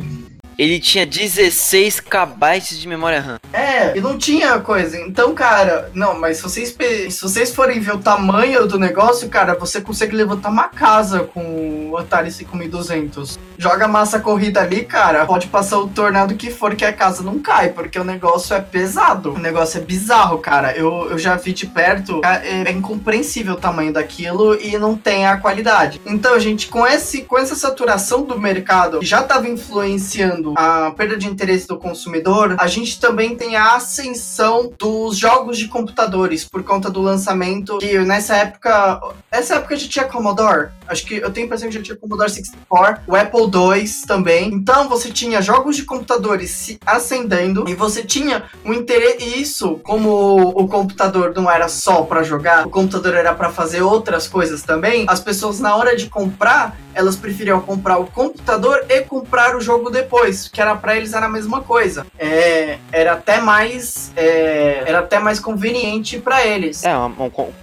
[0.60, 3.40] Ele tinha 16 KB de memória RAM.
[3.54, 5.00] É, e não tinha coisa.
[5.00, 6.76] Então, cara, não, mas se vocês,
[7.10, 11.92] se vocês forem ver o tamanho do negócio, cara, você consegue levantar uma casa com
[11.92, 13.40] o Atari 5200.
[13.58, 17.40] Joga massa corrida ali, cara, pode passar o tornado que for que a casa não
[17.40, 19.36] cai, porque o negócio é pesado.
[19.36, 20.76] O negócio é bizarro, cara.
[20.76, 25.26] Eu, eu já vi de perto, é, é incompreensível o tamanho daquilo e não tem
[25.26, 26.02] a qualidade.
[26.06, 31.28] Então, gente, com, esse, com essa saturação do mercado já estava influenciando a perda de
[31.28, 36.90] interesse do consumidor, a gente também tem a ascensão dos jogos de computadores por conta
[36.90, 41.48] do lançamento que nessa época, nessa época já tinha Commodore, acho que eu tenho a
[41.48, 44.48] impressão que já tinha Commodore 64, o Apple II também.
[44.54, 49.80] Então você tinha jogos de computadores se acendendo e você tinha um interesse e isso,
[49.84, 54.64] como o computador não era só para jogar, o computador era para fazer outras coisas
[54.64, 55.06] também.
[55.08, 59.90] As pessoas na hora de comprar, elas preferiam comprar o computador e comprar o jogo
[59.90, 62.06] depois, que era para eles era a mesma coisa.
[62.18, 66.84] É, era até mais é, era até mais conveniente para eles.
[66.86, 66.96] É,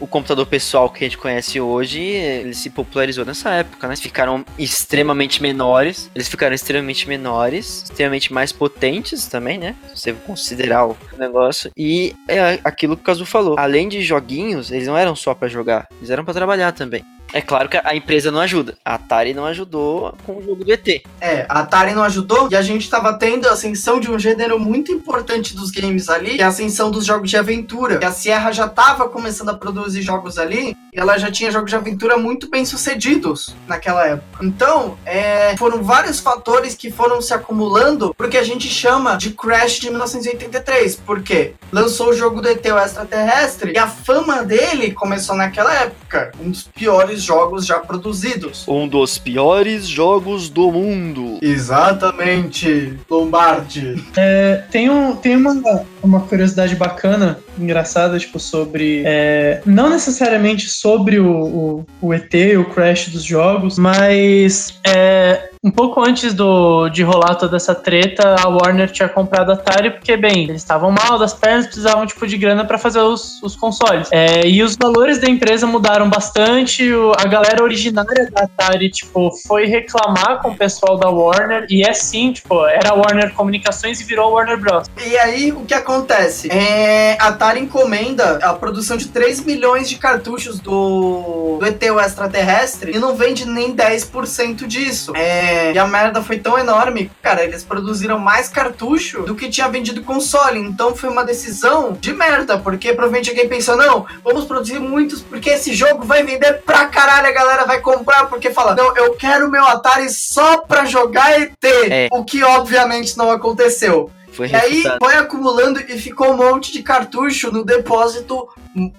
[0.00, 3.96] o computador pessoal que a gente conhece hoje, ele se popularizou nessa época, né?
[3.96, 9.74] Ficaram extremamente menores, eles ficaram extremamente menores, extremamente mais potentes também, né?
[9.88, 11.70] Se você considerar o negócio.
[11.76, 13.58] E é aquilo que o Kazu falou.
[13.58, 17.04] Além de joguinhos, eles não eram só pra jogar, eles eram pra trabalhar também.
[17.36, 18.78] É claro que a empresa não ajuda.
[18.82, 21.02] A Atari não ajudou com o jogo do ET.
[21.20, 24.58] É, a Atari não ajudou e a gente tava tendo a ascensão de um gênero
[24.58, 27.98] muito importante dos games ali, que é a ascensão dos jogos de aventura.
[28.00, 31.68] E a Sierra já tava começando a produzir jogos ali e ela já tinha jogos
[31.68, 34.42] de aventura muito bem sucedidos naquela época.
[34.42, 39.74] Então, é, foram vários fatores que foram se acumulando porque a gente chama de Crash
[39.74, 40.96] de 1983.
[40.96, 41.52] Por quê?
[41.70, 46.32] Lançou o jogo do ET o extraterrestre e a fama dele começou naquela época.
[46.40, 48.64] Um dos piores jogos já produzidos.
[48.68, 51.38] Um dos piores jogos do mundo.
[51.42, 54.02] Exatamente, Lombardi.
[54.70, 59.02] Tem, um, tem uma, uma curiosidade bacana, engraçada, tipo, sobre.
[59.04, 65.70] é, não necessariamente sobre o, o, o ET, o Crash dos jogos, mas é, um
[65.72, 70.16] pouco antes do, de rolar toda essa treta, a Warner tinha comprado a Atari, porque,
[70.16, 74.08] bem, eles estavam mal das pernas, precisavam, tipo, de grana pra fazer os, os consoles.
[74.12, 79.32] É, e os valores da empresa mudaram bastante, o- a galera originária da Atari, tipo,
[79.44, 84.00] foi reclamar com o pessoal da Warner, e é sim, tipo, era a Warner Comunicações
[84.00, 84.86] e virou a Warner Bros.
[85.04, 86.48] E aí, o que acontece?
[86.48, 92.92] É, a Atari encomenda a produção de 3 milhões de cartuchos do, do ET extraterrestre
[92.94, 95.12] e não vende nem 10% disso.
[95.16, 99.48] É, É, e a merda foi tão enorme, cara, eles produziram mais cartucho do que
[99.48, 100.60] tinha vendido console.
[100.60, 105.50] Então foi uma decisão de merda, porque provavelmente alguém pensou, não, vamos produzir muitos, porque
[105.50, 109.50] esse jogo vai vender pra caralho, a galera vai comprar, porque fala, não, eu quero
[109.50, 111.52] meu Atari só pra jogar ET.
[111.64, 112.08] É.
[112.12, 114.10] O que obviamente não aconteceu.
[114.36, 118.46] Foi E aí foi acumulando e ficou um monte de cartucho no depósito,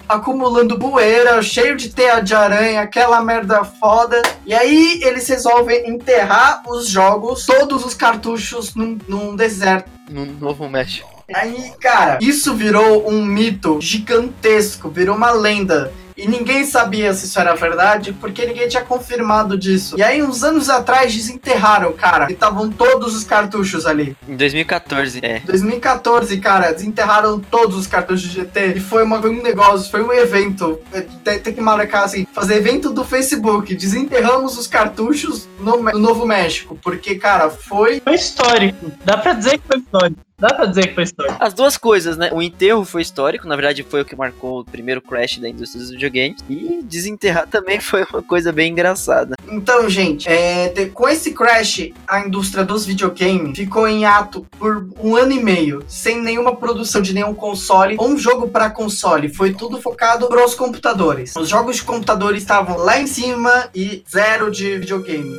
[0.10, 4.20] acumulando poeira, cheio de teia de aranha, aquela merda foda.
[4.48, 9.90] E aí eles resolvem enterrar os jogos, todos os cartuchos num, num deserto.
[10.10, 11.24] No Novo México.
[11.32, 15.92] Aí, cara, isso virou um mito gigantesco, virou uma lenda.
[16.18, 19.96] E ninguém sabia se isso era verdade, porque ninguém tinha confirmado disso.
[19.98, 22.26] E aí, uns anos atrás, desenterraram, cara.
[22.30, 24.16] E estavam todos os cartuchos ali.
[24.28, 25.40] Em 2014, é.
[25.46, 30.02] 2014, cara, desenterraram todos os cartuchos de GT e foi, uma- foi um negócio, foi
[30.02, 30.80] um evento.
[30.92, 33.76] É, Tem, tem que marcar assim, fazer evento do Facebook.
[33.76, 38.00] Desenterramos os cartuchos no, no Novo México, porque, cara, foi.
[38.02, 38.92] Foi histórico.
[39.06, 40.22] Dá pra dizer que foi histórico.
[40.40, 41.36] Dá pra dizer que foi histórico.
[41.40, 42.30] As duas coisas, né?
[42.32, 45.82] O enterro foi histórico, na verdade foi o que marcou o primeiro crash da indústria
[45.82, 46.38] dos videogames.
[46.48, 49.36] E desenterrar também foi uma coisa bem engraçada.
[49.50, 54.88] Então, gente, é, de- com esse crash, a indústria dos videogames ficou em ato por
[55.02, 59.30] um ano e meio, sem nenhuma produção de nenhum console ou um jogo para console.
[59.30, 61.34] Foi tudo focado pros computadores.
[61.36, 65.36] Os jogos de computadores estavam lá em cima e zero de videogame.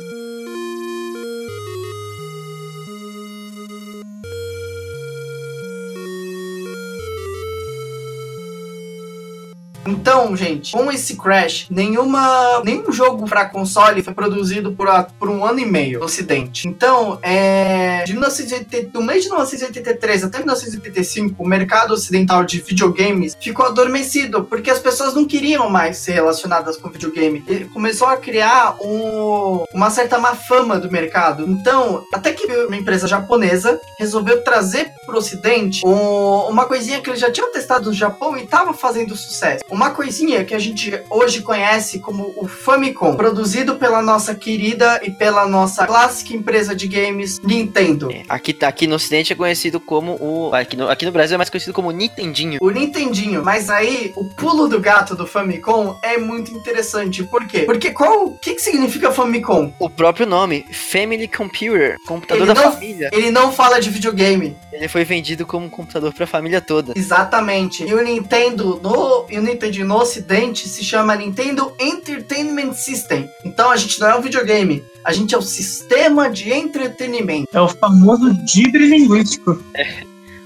[9.87, 14.87] Então, gente, com esse crash, nenhuma, nenhum jogo para console foi produzido por,
[15.17, 16.67] por um ano e meio no Ocidente.
[16.67, 23.35] Então, é, de 1980, do mês de 1983 até 1985, o mercado ocidental de videogames
[23.39, 27.43] ficou adormecido porque as pessoas não queriam mais ser relacionadas com videogame.
[27.47, 31.45] E começou a criar um- uma certa má fama do mercado.
[31.47, 37.19] Então, até que uma empresa japonesa resolveu trazer pro Ocidente um- uma coisinha que eles
[37.19, 39.63] já tinham testado no Japão e tava fazendo sucesso.
[39.69, 45.11] Uma coisinha que a gente hoje conhece como o Famicom, produzido pela nossa querida e
[45.11, 48.11] pela nossa clássica empresa de games Nintendo.
[48.11, 50.53] É, Aqui, aqui no ocidente é conhecido como o...
[50.53, 52.59] Aqui no, aqui no Brasil é mais conhecido como Nintendinho.
[52.61, 57.23] O Nintendinho, mas aí o pulo do gato do Famicom é muito interessante.
[57.23, 57.59] Por quê?
[57.61, 59.71] Porque qual o que, que significa Famicom?
[59.79, 63.09] O próprio nome, Family Computer, computador Ele da não- família.
[63.13, 64.55] Ele não fala de videogame.
[64.71, 66.93] Ele foi vendido como um computador pra família toda.
[66.95, 67.83] Exatamente.
[67.83, 73.29] E o Nintendo no, e o Nintendo no ocidente se chama Nintendo Entertainment System.
[73.43, 77.49] Então a gente não é um videogame, a gente é o sistema de entretenimento.
[77.53, 79.63] É o famoso dibre linguístico.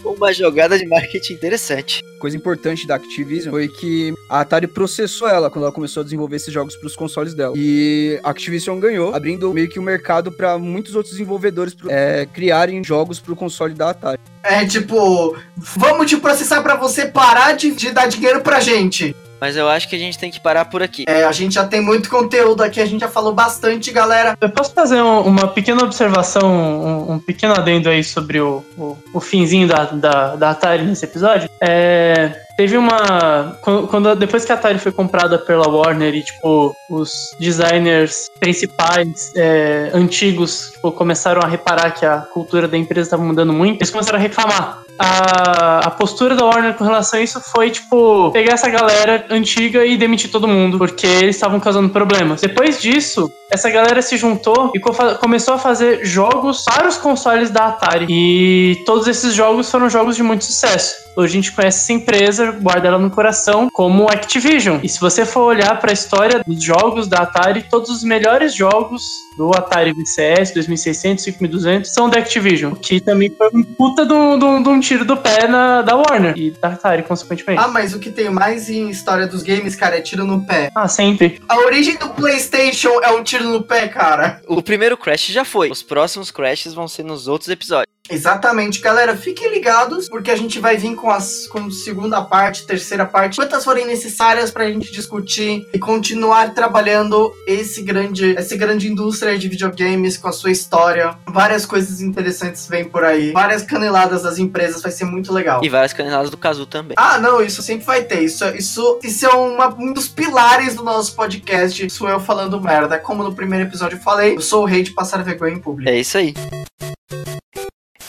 [0.03, 2.01] Uma jogada de marketing interessante.
[2.19, 6.37] Coisa importante da Activision foi que a Atari processou ela quando ela começou a desenvolver
[6.37, 7.53] esses jogos para os consoles dela.
[7.57, 12.25] E a Activision ganhou, abrindo meio que o mercado para muitos outros desenvolvedores pro- é,
[12.25, 14.19] criarem jogos para o console da Atari.
[14.43, 19.15] É tipo, vamos te processar pra você parar de, de dar dinheiro pra gente.
[19.43, 21.03] Mas eu acho que a gente tem que parar por aqui.
[21.05, 24.37] É, a gente já tem muito conteúdo aqui, a gente já falou bastante, galera.
[24.39, 28.97] Eu posso fazer um- uma pequena observação, um, um pequeno adendo aí sobre o, o,
[29.13, 31.49] o finzinho da, da, da Atari nesse episódio?
[31.59, 33.57] É, teve uma.
[33.61, 39.91] Quando, depois que a Atari foi comprada pela Warner e, tipo, os designers principais é,
[39.93, 44.19] antigos tipo, começaram a reparar que a cultura da empresa estava mudando muito, eles começaram
[44.19, 44.83] a reclamar.
[44.99, 49.83] A, a postura da Warner com relação a isso foi, tipo, pegar essa galera antiga
[49.83, 52.41] e demitir todo mundo, porque eles estavam causando problemas.
[52.41, 54.79] Depois disso, essa galera se juntou e
[55.19, 58.05] começou a fazer jogos para os consoles da Atari.
[58.07, 61.02] E todos esses jogos foram jogos de muito sucesso.
[61.15, 64.79] Hoje a gente conhece essa empresa, guarda ela no coração, como Activision.
[64.81, 68.55] E se você for olhar para a história dos jogos da Atari, todos os melhores
[68.55, 69.01] jogos
[69.37, 74.39] do Atari VCS 2600, 5200 são da Activision, que também foi um puta de um,
[74.39, 77.61] de um- de um tiro do pé na, da Warner e da Atari, consequentemente.
[77.63, 80.71] Ah, mas o que tem mais em história dos games, cara, é tiro no pé.
[80.73, 81.39] Ah, sempre.
[81.47, 84.41] A origem do PlayStation é um tiro no pé, cara.
[84.47, 85.69] O primeiro Crash já foi.
[85.69, 87.92] Os próximos Crashes vão ser nos outros episódios.
[88.09, 89.15] Exatamente, galera.
[89.15, 93.63] Fiquem ligados, porque a gente vai vir com as com segunda parte, terceira parte, quantas
[93.63, 100.17] forem necessárias pra gente discutir e continuar trabalhando esse grande, essa grande indústria de videogames
[100.17, 101.17] com a sua história.
[101.27, 105.63] Várias coisas interessantes vêm por aí, várias caneladas das empresas, vai ser muito legal.
[105.63, 106.95] E várias caneladas do Kazu também.
[106.97, 108.21] Ah, não, isso sempre vai ter.
[108.21, 111.85] Isso, isso, isso é uma- um dos pilares do nosso podcast.
[111.85, 112.99] Isso eu falando merda.
[112.99, 115.89] Como no primeiro episódio eu falei, eu sou o rei de passar vergonha em público.
[115.89, 116.33] É isso aí.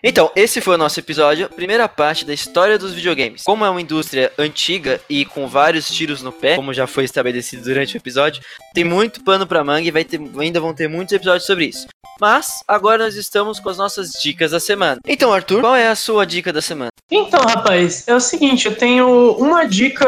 [0.00, 3.42] Então, esse foi o nosso episódio, primeira parte da história dos videogames.
[3.42, 7.64] Como é uma indústria antiga e com vários tiros no pé, como já foi estabelecido
[7.64, 8.40] durante o episódio,
[8.72, 11.88] tem muito pano pra manga e vai ter, ainda vão ter muitos episódios sobre isso.
[12.20, 15.00] Mas agora nós estamos com as nossas dicas da semana.
[15.06, 16.90] Então, Arthur, qual é a sua dica da semana?
[17.10, 20.06] Então, rapaz, é o seguinte, eu tenho uma dica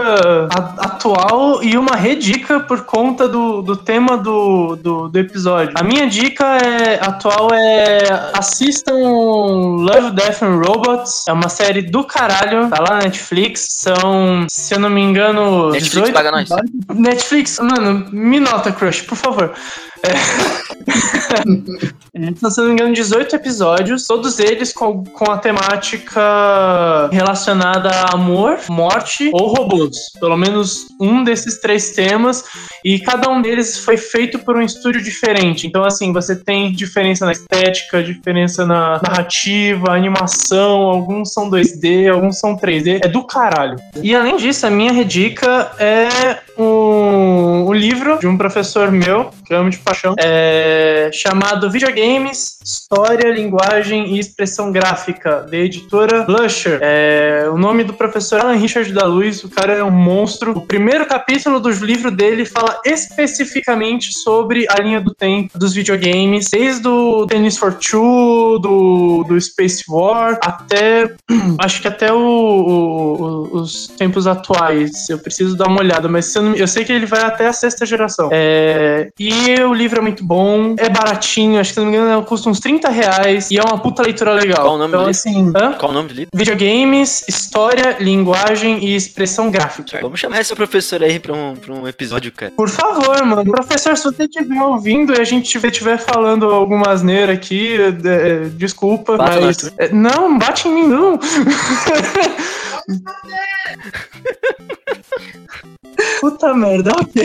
[0.78, 5.72] atual e uma redica por conta do, do tema do, do, do episódio.
[5.76, 11.24] A minha dica é, atual é assistam Love, Death and Robots.
[11.26, 13.66] É uma série do caralho, tá lá na Netflix.
[13.70, 16.48] São, se eu não me engano, Netflix 18 paga nós.
[16.94, 19.54] Netflix, mano, me nota, Crush, por favor.
[20.02, 21.90] É.
[22.12, 28.14] Então, se não me engano, 18 episódios, todos eles com, com a temática relacionada a
[28.14, 29.96] amor, morte ou robôs.
[30.18, 32.44] Pelo menos um desses três temas.
[32.84, 35.66] E cada um deles foi feito por um estúdio diferente.
[35.66, 40.82] Então, assim, você tem diferença na estética, diferença na narrativa, animação.
[40.82, 43.00] Alguns são 2D, alguns são 3D.
[43.04, 43.76] É do caralho.
[44.02, 49.54] E além disso, a minha redica é um, um livro de um professor meu, que
[49.54, 56.78] eu amo de paixão, é, chamado Videogames, História, Linguagem e Expressão Gráfica, da editora Blusher.
[56.80, 60.52] É, o nome do professor Alan Richard da Luz, o cara é um monstro.
[60.52, 66.46] O primeiro capítulo do livro dele fala especificamente sobre a linha do tempo dos videogames,
[66.50, 71.10] desde o Tennis for Two, do, do Space War, até
[71.58, 75.08] acho que até o- o- os tempos atuais.
[75.08, 77.84] Eu preciso dar uma olhada, mas eu, eu sei que ele vai até a sexta
[77.84, 78.28] geração.
[78.32, 82.22] É, e o livro é muito bom, é baratinho, acho que se não me engano
[82.24, 84.62] custa uns 30 reais e é uma puta leitura legal.
[84.62, 85.72] Qual o nome então, do assim, hã?
[85.72, 86.30] Qual o nome do livro?
[86.34, 89.98] Videogames, história, linguagem e expressão gráfica.
[90.00, 92.52] Vamos chamar essa professora aí pra um, pra um episódio, cara.
[92.56, 93.50] Por favor, mano.
[93.50, 98.38] Professor, se você estiver ouvindo e a gente estiver falando alguma asneira aqui, é, é,
[98.50, 99.72] desculpa, Bata mas.
[99.78, 101.18] é, não, não bate em mim, não.
[106.20, 107.22] Puta merda, ok.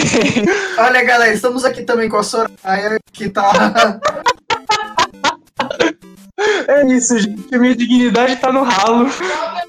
[0.78, 3.51] Olha, galera, estamos aqui também com a Soraya, que tá.
[6.68, 7.54] É isso, gente.
[7.54, 9.10] A minha dignidade tá no ralo.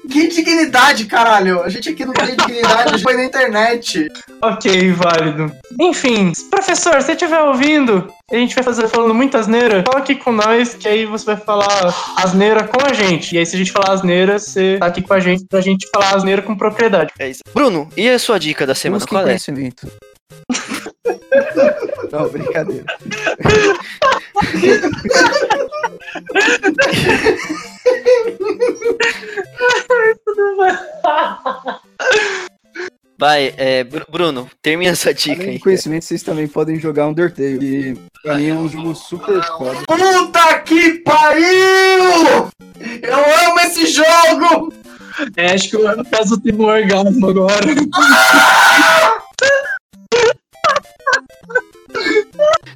[0.09, 1.61] que dignidade, caralho!
[1.63, 4.07] A gente aqui não tem dignidade, a gente foi na internet.
[4.41, 5.51] Ok, válido.
[5.79, 10.15] Enfim, professor, se você estiver ouvindo, a gente vai fazer falando muita asneira, fala aqui
[10.15, 13.35] com nós, que aí você vai falar asneira com a gente.
[13.35, 15.87] E aí, se a gente falar asneira, você tá aqui com a gente pra gente
[15.93, 17.11] falar asneira com propriedade.
[17.19, 17.41] É isso.
[17.53, 18.99] Bruno, e a sua dica da semana?
[18.99, 19.25] Busquem Qual é?
[19.27, 19.87] conhecimento.
[22.11, 22.85] Não, brincadeira.
[33.19, 35.59] Vai, é, Bru- Bruno, termina sua dica Além aí.
[35.59, 37.57] conhecimento, vocês também podem jogar Undertale.
[37.65, 39.79] E pra mim é um jogo super foda.
[39.87, 42.47] Puta que pariu!
[43.01, 43.15] Eu
[43.49, 44.71] amo esse jogo!
[45.35, 47.55] É, acho que o caso teve um orgasmo agora.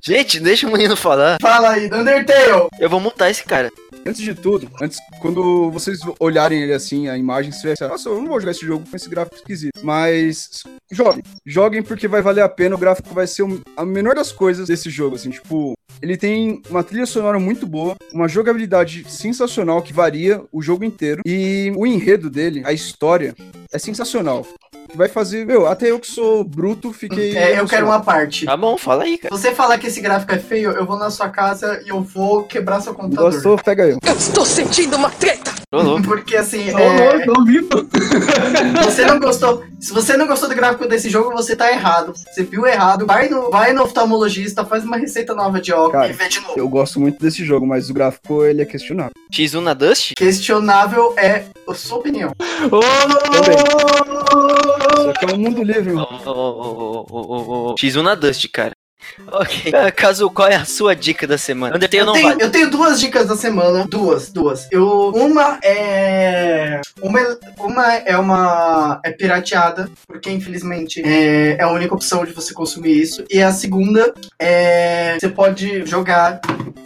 [0.04, 1.38] Gente, deixa o menino falar.
[1.42, 2.68] Fala aí, Undertale!
[2.80, 3.72] Eu vou mutar esse cara.
[4.06, 8.10] Antes de tudo, antes, quando vocês olharem ele assim, a imagem, vocês vão pensar, nossa,
[8.10, 9.80] eu não vou jogar esse jogo com esse gráfico esquisito.
[9.84, 11.22] Mas joguem.
[11.46, 14.68] Joguem porque vai valer a pena, o gráfico vai ser um- a menor das coisas
[14.68, 15.74] desse jogo, assim, tipo.
[16.02, 21.22] Ele tem uma trilha sonora muito boa, uma jogabilidade sensacional que varia o jogo inteiro.
[21.26, 23.36] E o enredo dele, a história,
[23.72, 24.46] é sensacional.
[24.90, 25.46] Que vai fazer.
[25.46, 27.38] Meu, até eu que sou bruto, fiquei.
[27.38, 28.46] É, eu quero uma parte.
[28.46, 29.38] Tá bom, fala aí, Se cara.
[29.38, 32.44] você falar que esse gráfico é feio, eu vou na sua casa e eu vou
[32.44, 33.32] quebrar seu computador.
[33.32, 33.58] Gostou?
[33.58, 33.98] Pega eu.
[33.98, 35.61] Ô, louco.
[36.04, 37.70] Porque assim, é, louco, ao vivo.
[38.84, 39.64] você não gostou.
[39.80, 42.12] Se você não gostou do gráfico desse jogo, você tá errado.
[42.14, 43.06] Você viu errado.
[43.06, 46.42] Vai no, vai no oftalmologista, faz uma receita nova de óculos Cara, e vê de
[46.42, 46.60] novo.
[46.60, 49.14] Eu gosto muito desse jogo, mas o gráfico ele é questionável.
[49.32, 50.12] X1 na Dust?
[50.18, 52.34] Questionável é a sua opinião.
[54.98, 56.08] Só que é um mundo livre, mano.
[56.26, 57.76] ô, ô, ô.
[57.76, 58.74] X1 na Dust, cara.
[59.28, 59.72] Ok.
[59.96, 61.76] Caso, qual é a sua dica da semana?
[61.76, 62.44] Undertale Eu não tenho, vale.
[62.44, 63.86] eu tenho duas dicas da semana.
[63.88, 64.68] Duas, duas.
[64.72, 66.82] Eu, uma é.
[67.02, 69.00] Uma, é- uma é uma.
[69.04, 73.24] É pirateada, porque infelizmente é, é a única opção de você consumir isso.
[73.30, 75.18] E a segunda é.
[75.20, 76.40] Você pode jogar.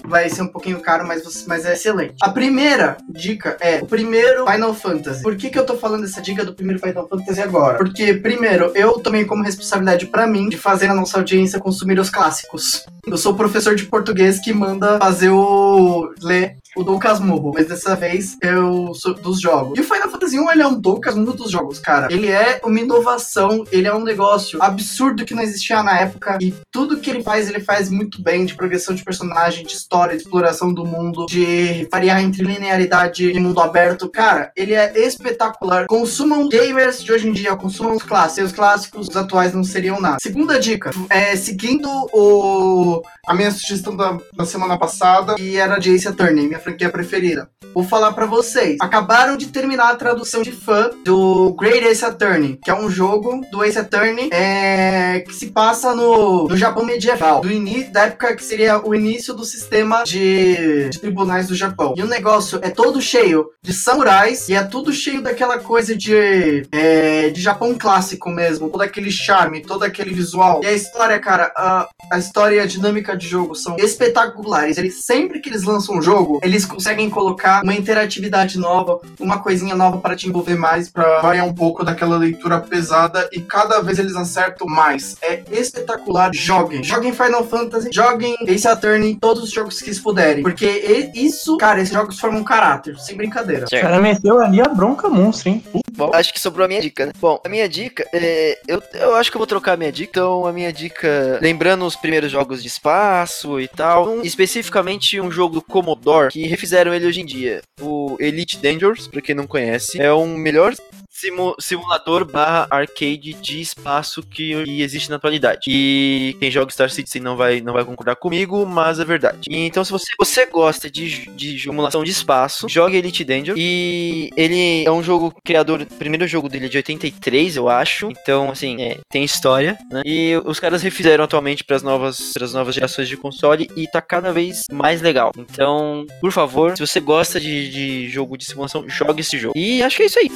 [0.08, 2.14] Vai ser um pouquinho caro, mas, você- mas é excelente.
[2.22, 5.24] A primeira dica é o primeiro Final Fantasy.
[5.24, 7.78] Por que, que eu tô falando essa dica do primeiro Final Fantasy agora?
[7.78, 12.05] Porque, primeiro, eu tomei como responsabilidade pra mim de fazer a nossa audiência consumir os
[12.10, 12.86] clássicos.
[13.06, 17.68] Eu sou o professor de português que manda fazer o ler o Dom Casmurro, mas
[17.68, 19.78] dessa vez eu sou dos jogos.
[19.78, 22.08] E o Final Fantasy 1, ele é um Dom Casmurro dos jogos, cara.
[22.12, 26.54] Ele é uma inovação, ele é um negócio absurdo que não existia na época e
[26.72, 30.24] tudo que ele faz, ele faz muito bem, de progressão de personagem, de história, de
[30.24, 34.10] exploração do mundo, de variar entre linearidade e mundo aberto.
[34.10, 35.86] Cara, ele é espetacular.
[35.88, 38.52] Consumam gamers de hoje em dia, consumam os clássicos.
[38.52, 40.18] Os clássicos os atuais não seriam nada.
[40.22, 45.92] Segunda dica, é seguindo o a minha sugestão da, da semana passada e era de
[45.92, 47.50] Ace Attorney, minha franquia preferida.
[47.74, 48.78] Vou falar para vocês.
[48.82, 53.42] Acabaram de terminar a tradução de fã do Great Ace Attorney, que é um jogo
[53.52, 58.36] do Ace Attorney é, que se passa no, no Japão medieval, do início da época
[58.36, 61.94] que seria o início do sistema de, de tribunais do Japão.
[61.98, 66.66] E o negócio é todo cheio de samurais e é tudo cheio daquela coisa de
[66.72, 70.62] é, de Japão clássico mesmo, todo aquele charme, todo aquele visual.
[70.64, 74.78] E a história, cara, a, a história e a dinâmica de jogo são espetaculares.
[74.78, 79.76] Eles sempre que eles lançam um jogo, eles conseguem colocar uma interatividade nova, uma coisinha
[79.76, 83.98] nova para te envolver mais, para variar um pouco daquela leitura pesada e cada vez
[83.98, 85.18] eles acertam mais.
[85.22, 86.30] É espetacular.
[86.34, 91.82] Joguem, joguem Final Fantasy, joguem Ace Attorney, todos os jogos que puderem, porque isso, cara,
[91.82, 93.66] esses jogos formam um caráter, sem brincadeira.
[93.66, 95.64] O cara meteu ali a bronca monstro, hein?
[95.96, 97.14] Bom, acho que sobrou a minha dica, né?
[97.20, 98.60] Bom, a minha dica é.
[98.68, 100.12] Eu, eu acho que eu vou trocar a minha dica.
[100.12, 105.32] Então, a minha dica, lembrando os primeiros jogos de espaço e tal, um, especificamente um
[105.32, 107.62] jogo do Commodore que refizeram ele hoje em dia.
[107.82, 110.74] O Elite Dangerous, pra quem não conhece, é um melhor
[111.16, 114.52] simu- simulador barra arcade de espaço que,
[114.82, 115.62] existe na atualidade.
[115.68, 119.48] E quem joga Star Citizen não vai, não vai concordar comigo, mas é verdade.
[119.50, 123.60] Então, se você, você gosta de, de simulação de espaço, jogue Elite Dangerous.
[123.60, 128.10] E ele é um jogo criador, primeiro jogo dele é de 83, eu acho.
[128.12, 130.02] Então, assim, é, tem história, né?
[130.06, 134.02] E os caras refizeram atualmente para as novas, pras novas gerações de console e tá
[134.02, 135.32] cada vez mais legal.
[135.38, 139.58] Então, por favor, se você gosta de, de jogo de simulação, jogue esse jogo.
[139.58, 140.30] E acho que é isso aí.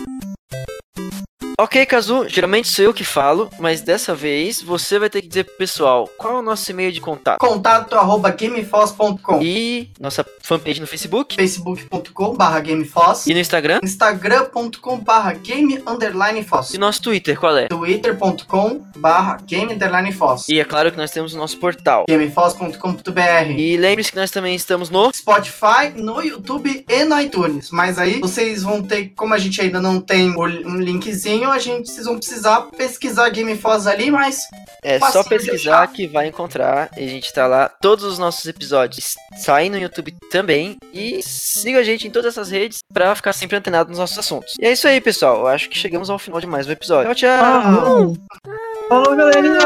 [1.61, 5.43] Ok, Kazu, geralmente sou eu que falo, mas dessa vez você vai ter que dizer
[5.43, 7.37] pro pessoal qual é o nosso e-mail de contato.
[7.37, 13.81] Contato arroba gamefoss.com E nossa fanpage no Facebook facebook.com barra gamefoss e no Instagram.
[13.83, 17.67] instagram.com barra game underline foss E nosso Twitter, qual é?
[17.67, 22.05] twitter.com barra game underline foss E é claro que nós temos o nosso portal.
[22.07, 25.11] gamefoss.com.br E lembre-se que nós também estamos no.
[25.13, 27.69] Spotify, no YouTube e no iTunes.
[27.69, 31.89] Mas aí vocês vão ter, como a gente ainda não tem um linkzinho, a gente
[31.89, 34.41] vocês vão precisar pesquisar Game Foz ali, mas
[34.83, 36.89] É só pesquisar que vai encontrar.
[36.97, 37.69] E a gente tá lá.
[37.81, 40.77] Todos os nossos episódios saem no YouTube também.
[40.93, 44.53] E siga a gente em todas essas redes pra ficar sempre antenado nos nossos assuntos.
[44.59, 45.39] E é isso aí, pessoal.
[45.41, 47.13] Eu acho que chegamos ao final de mais um episódio.
[47.15, 48.13] Tchau, tchau.
[48.89, 49.59] Falou, galerinha!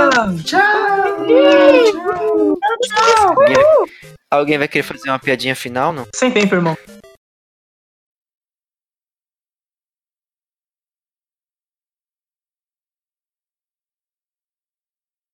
[0.44, 0.84] tchau!
[3.30, 3.58] Alguém,
[4.30, 6.06] alguém vai querer fazer uma piadinha final, não?
[6.16, 6.78] Sem tempo, irmão.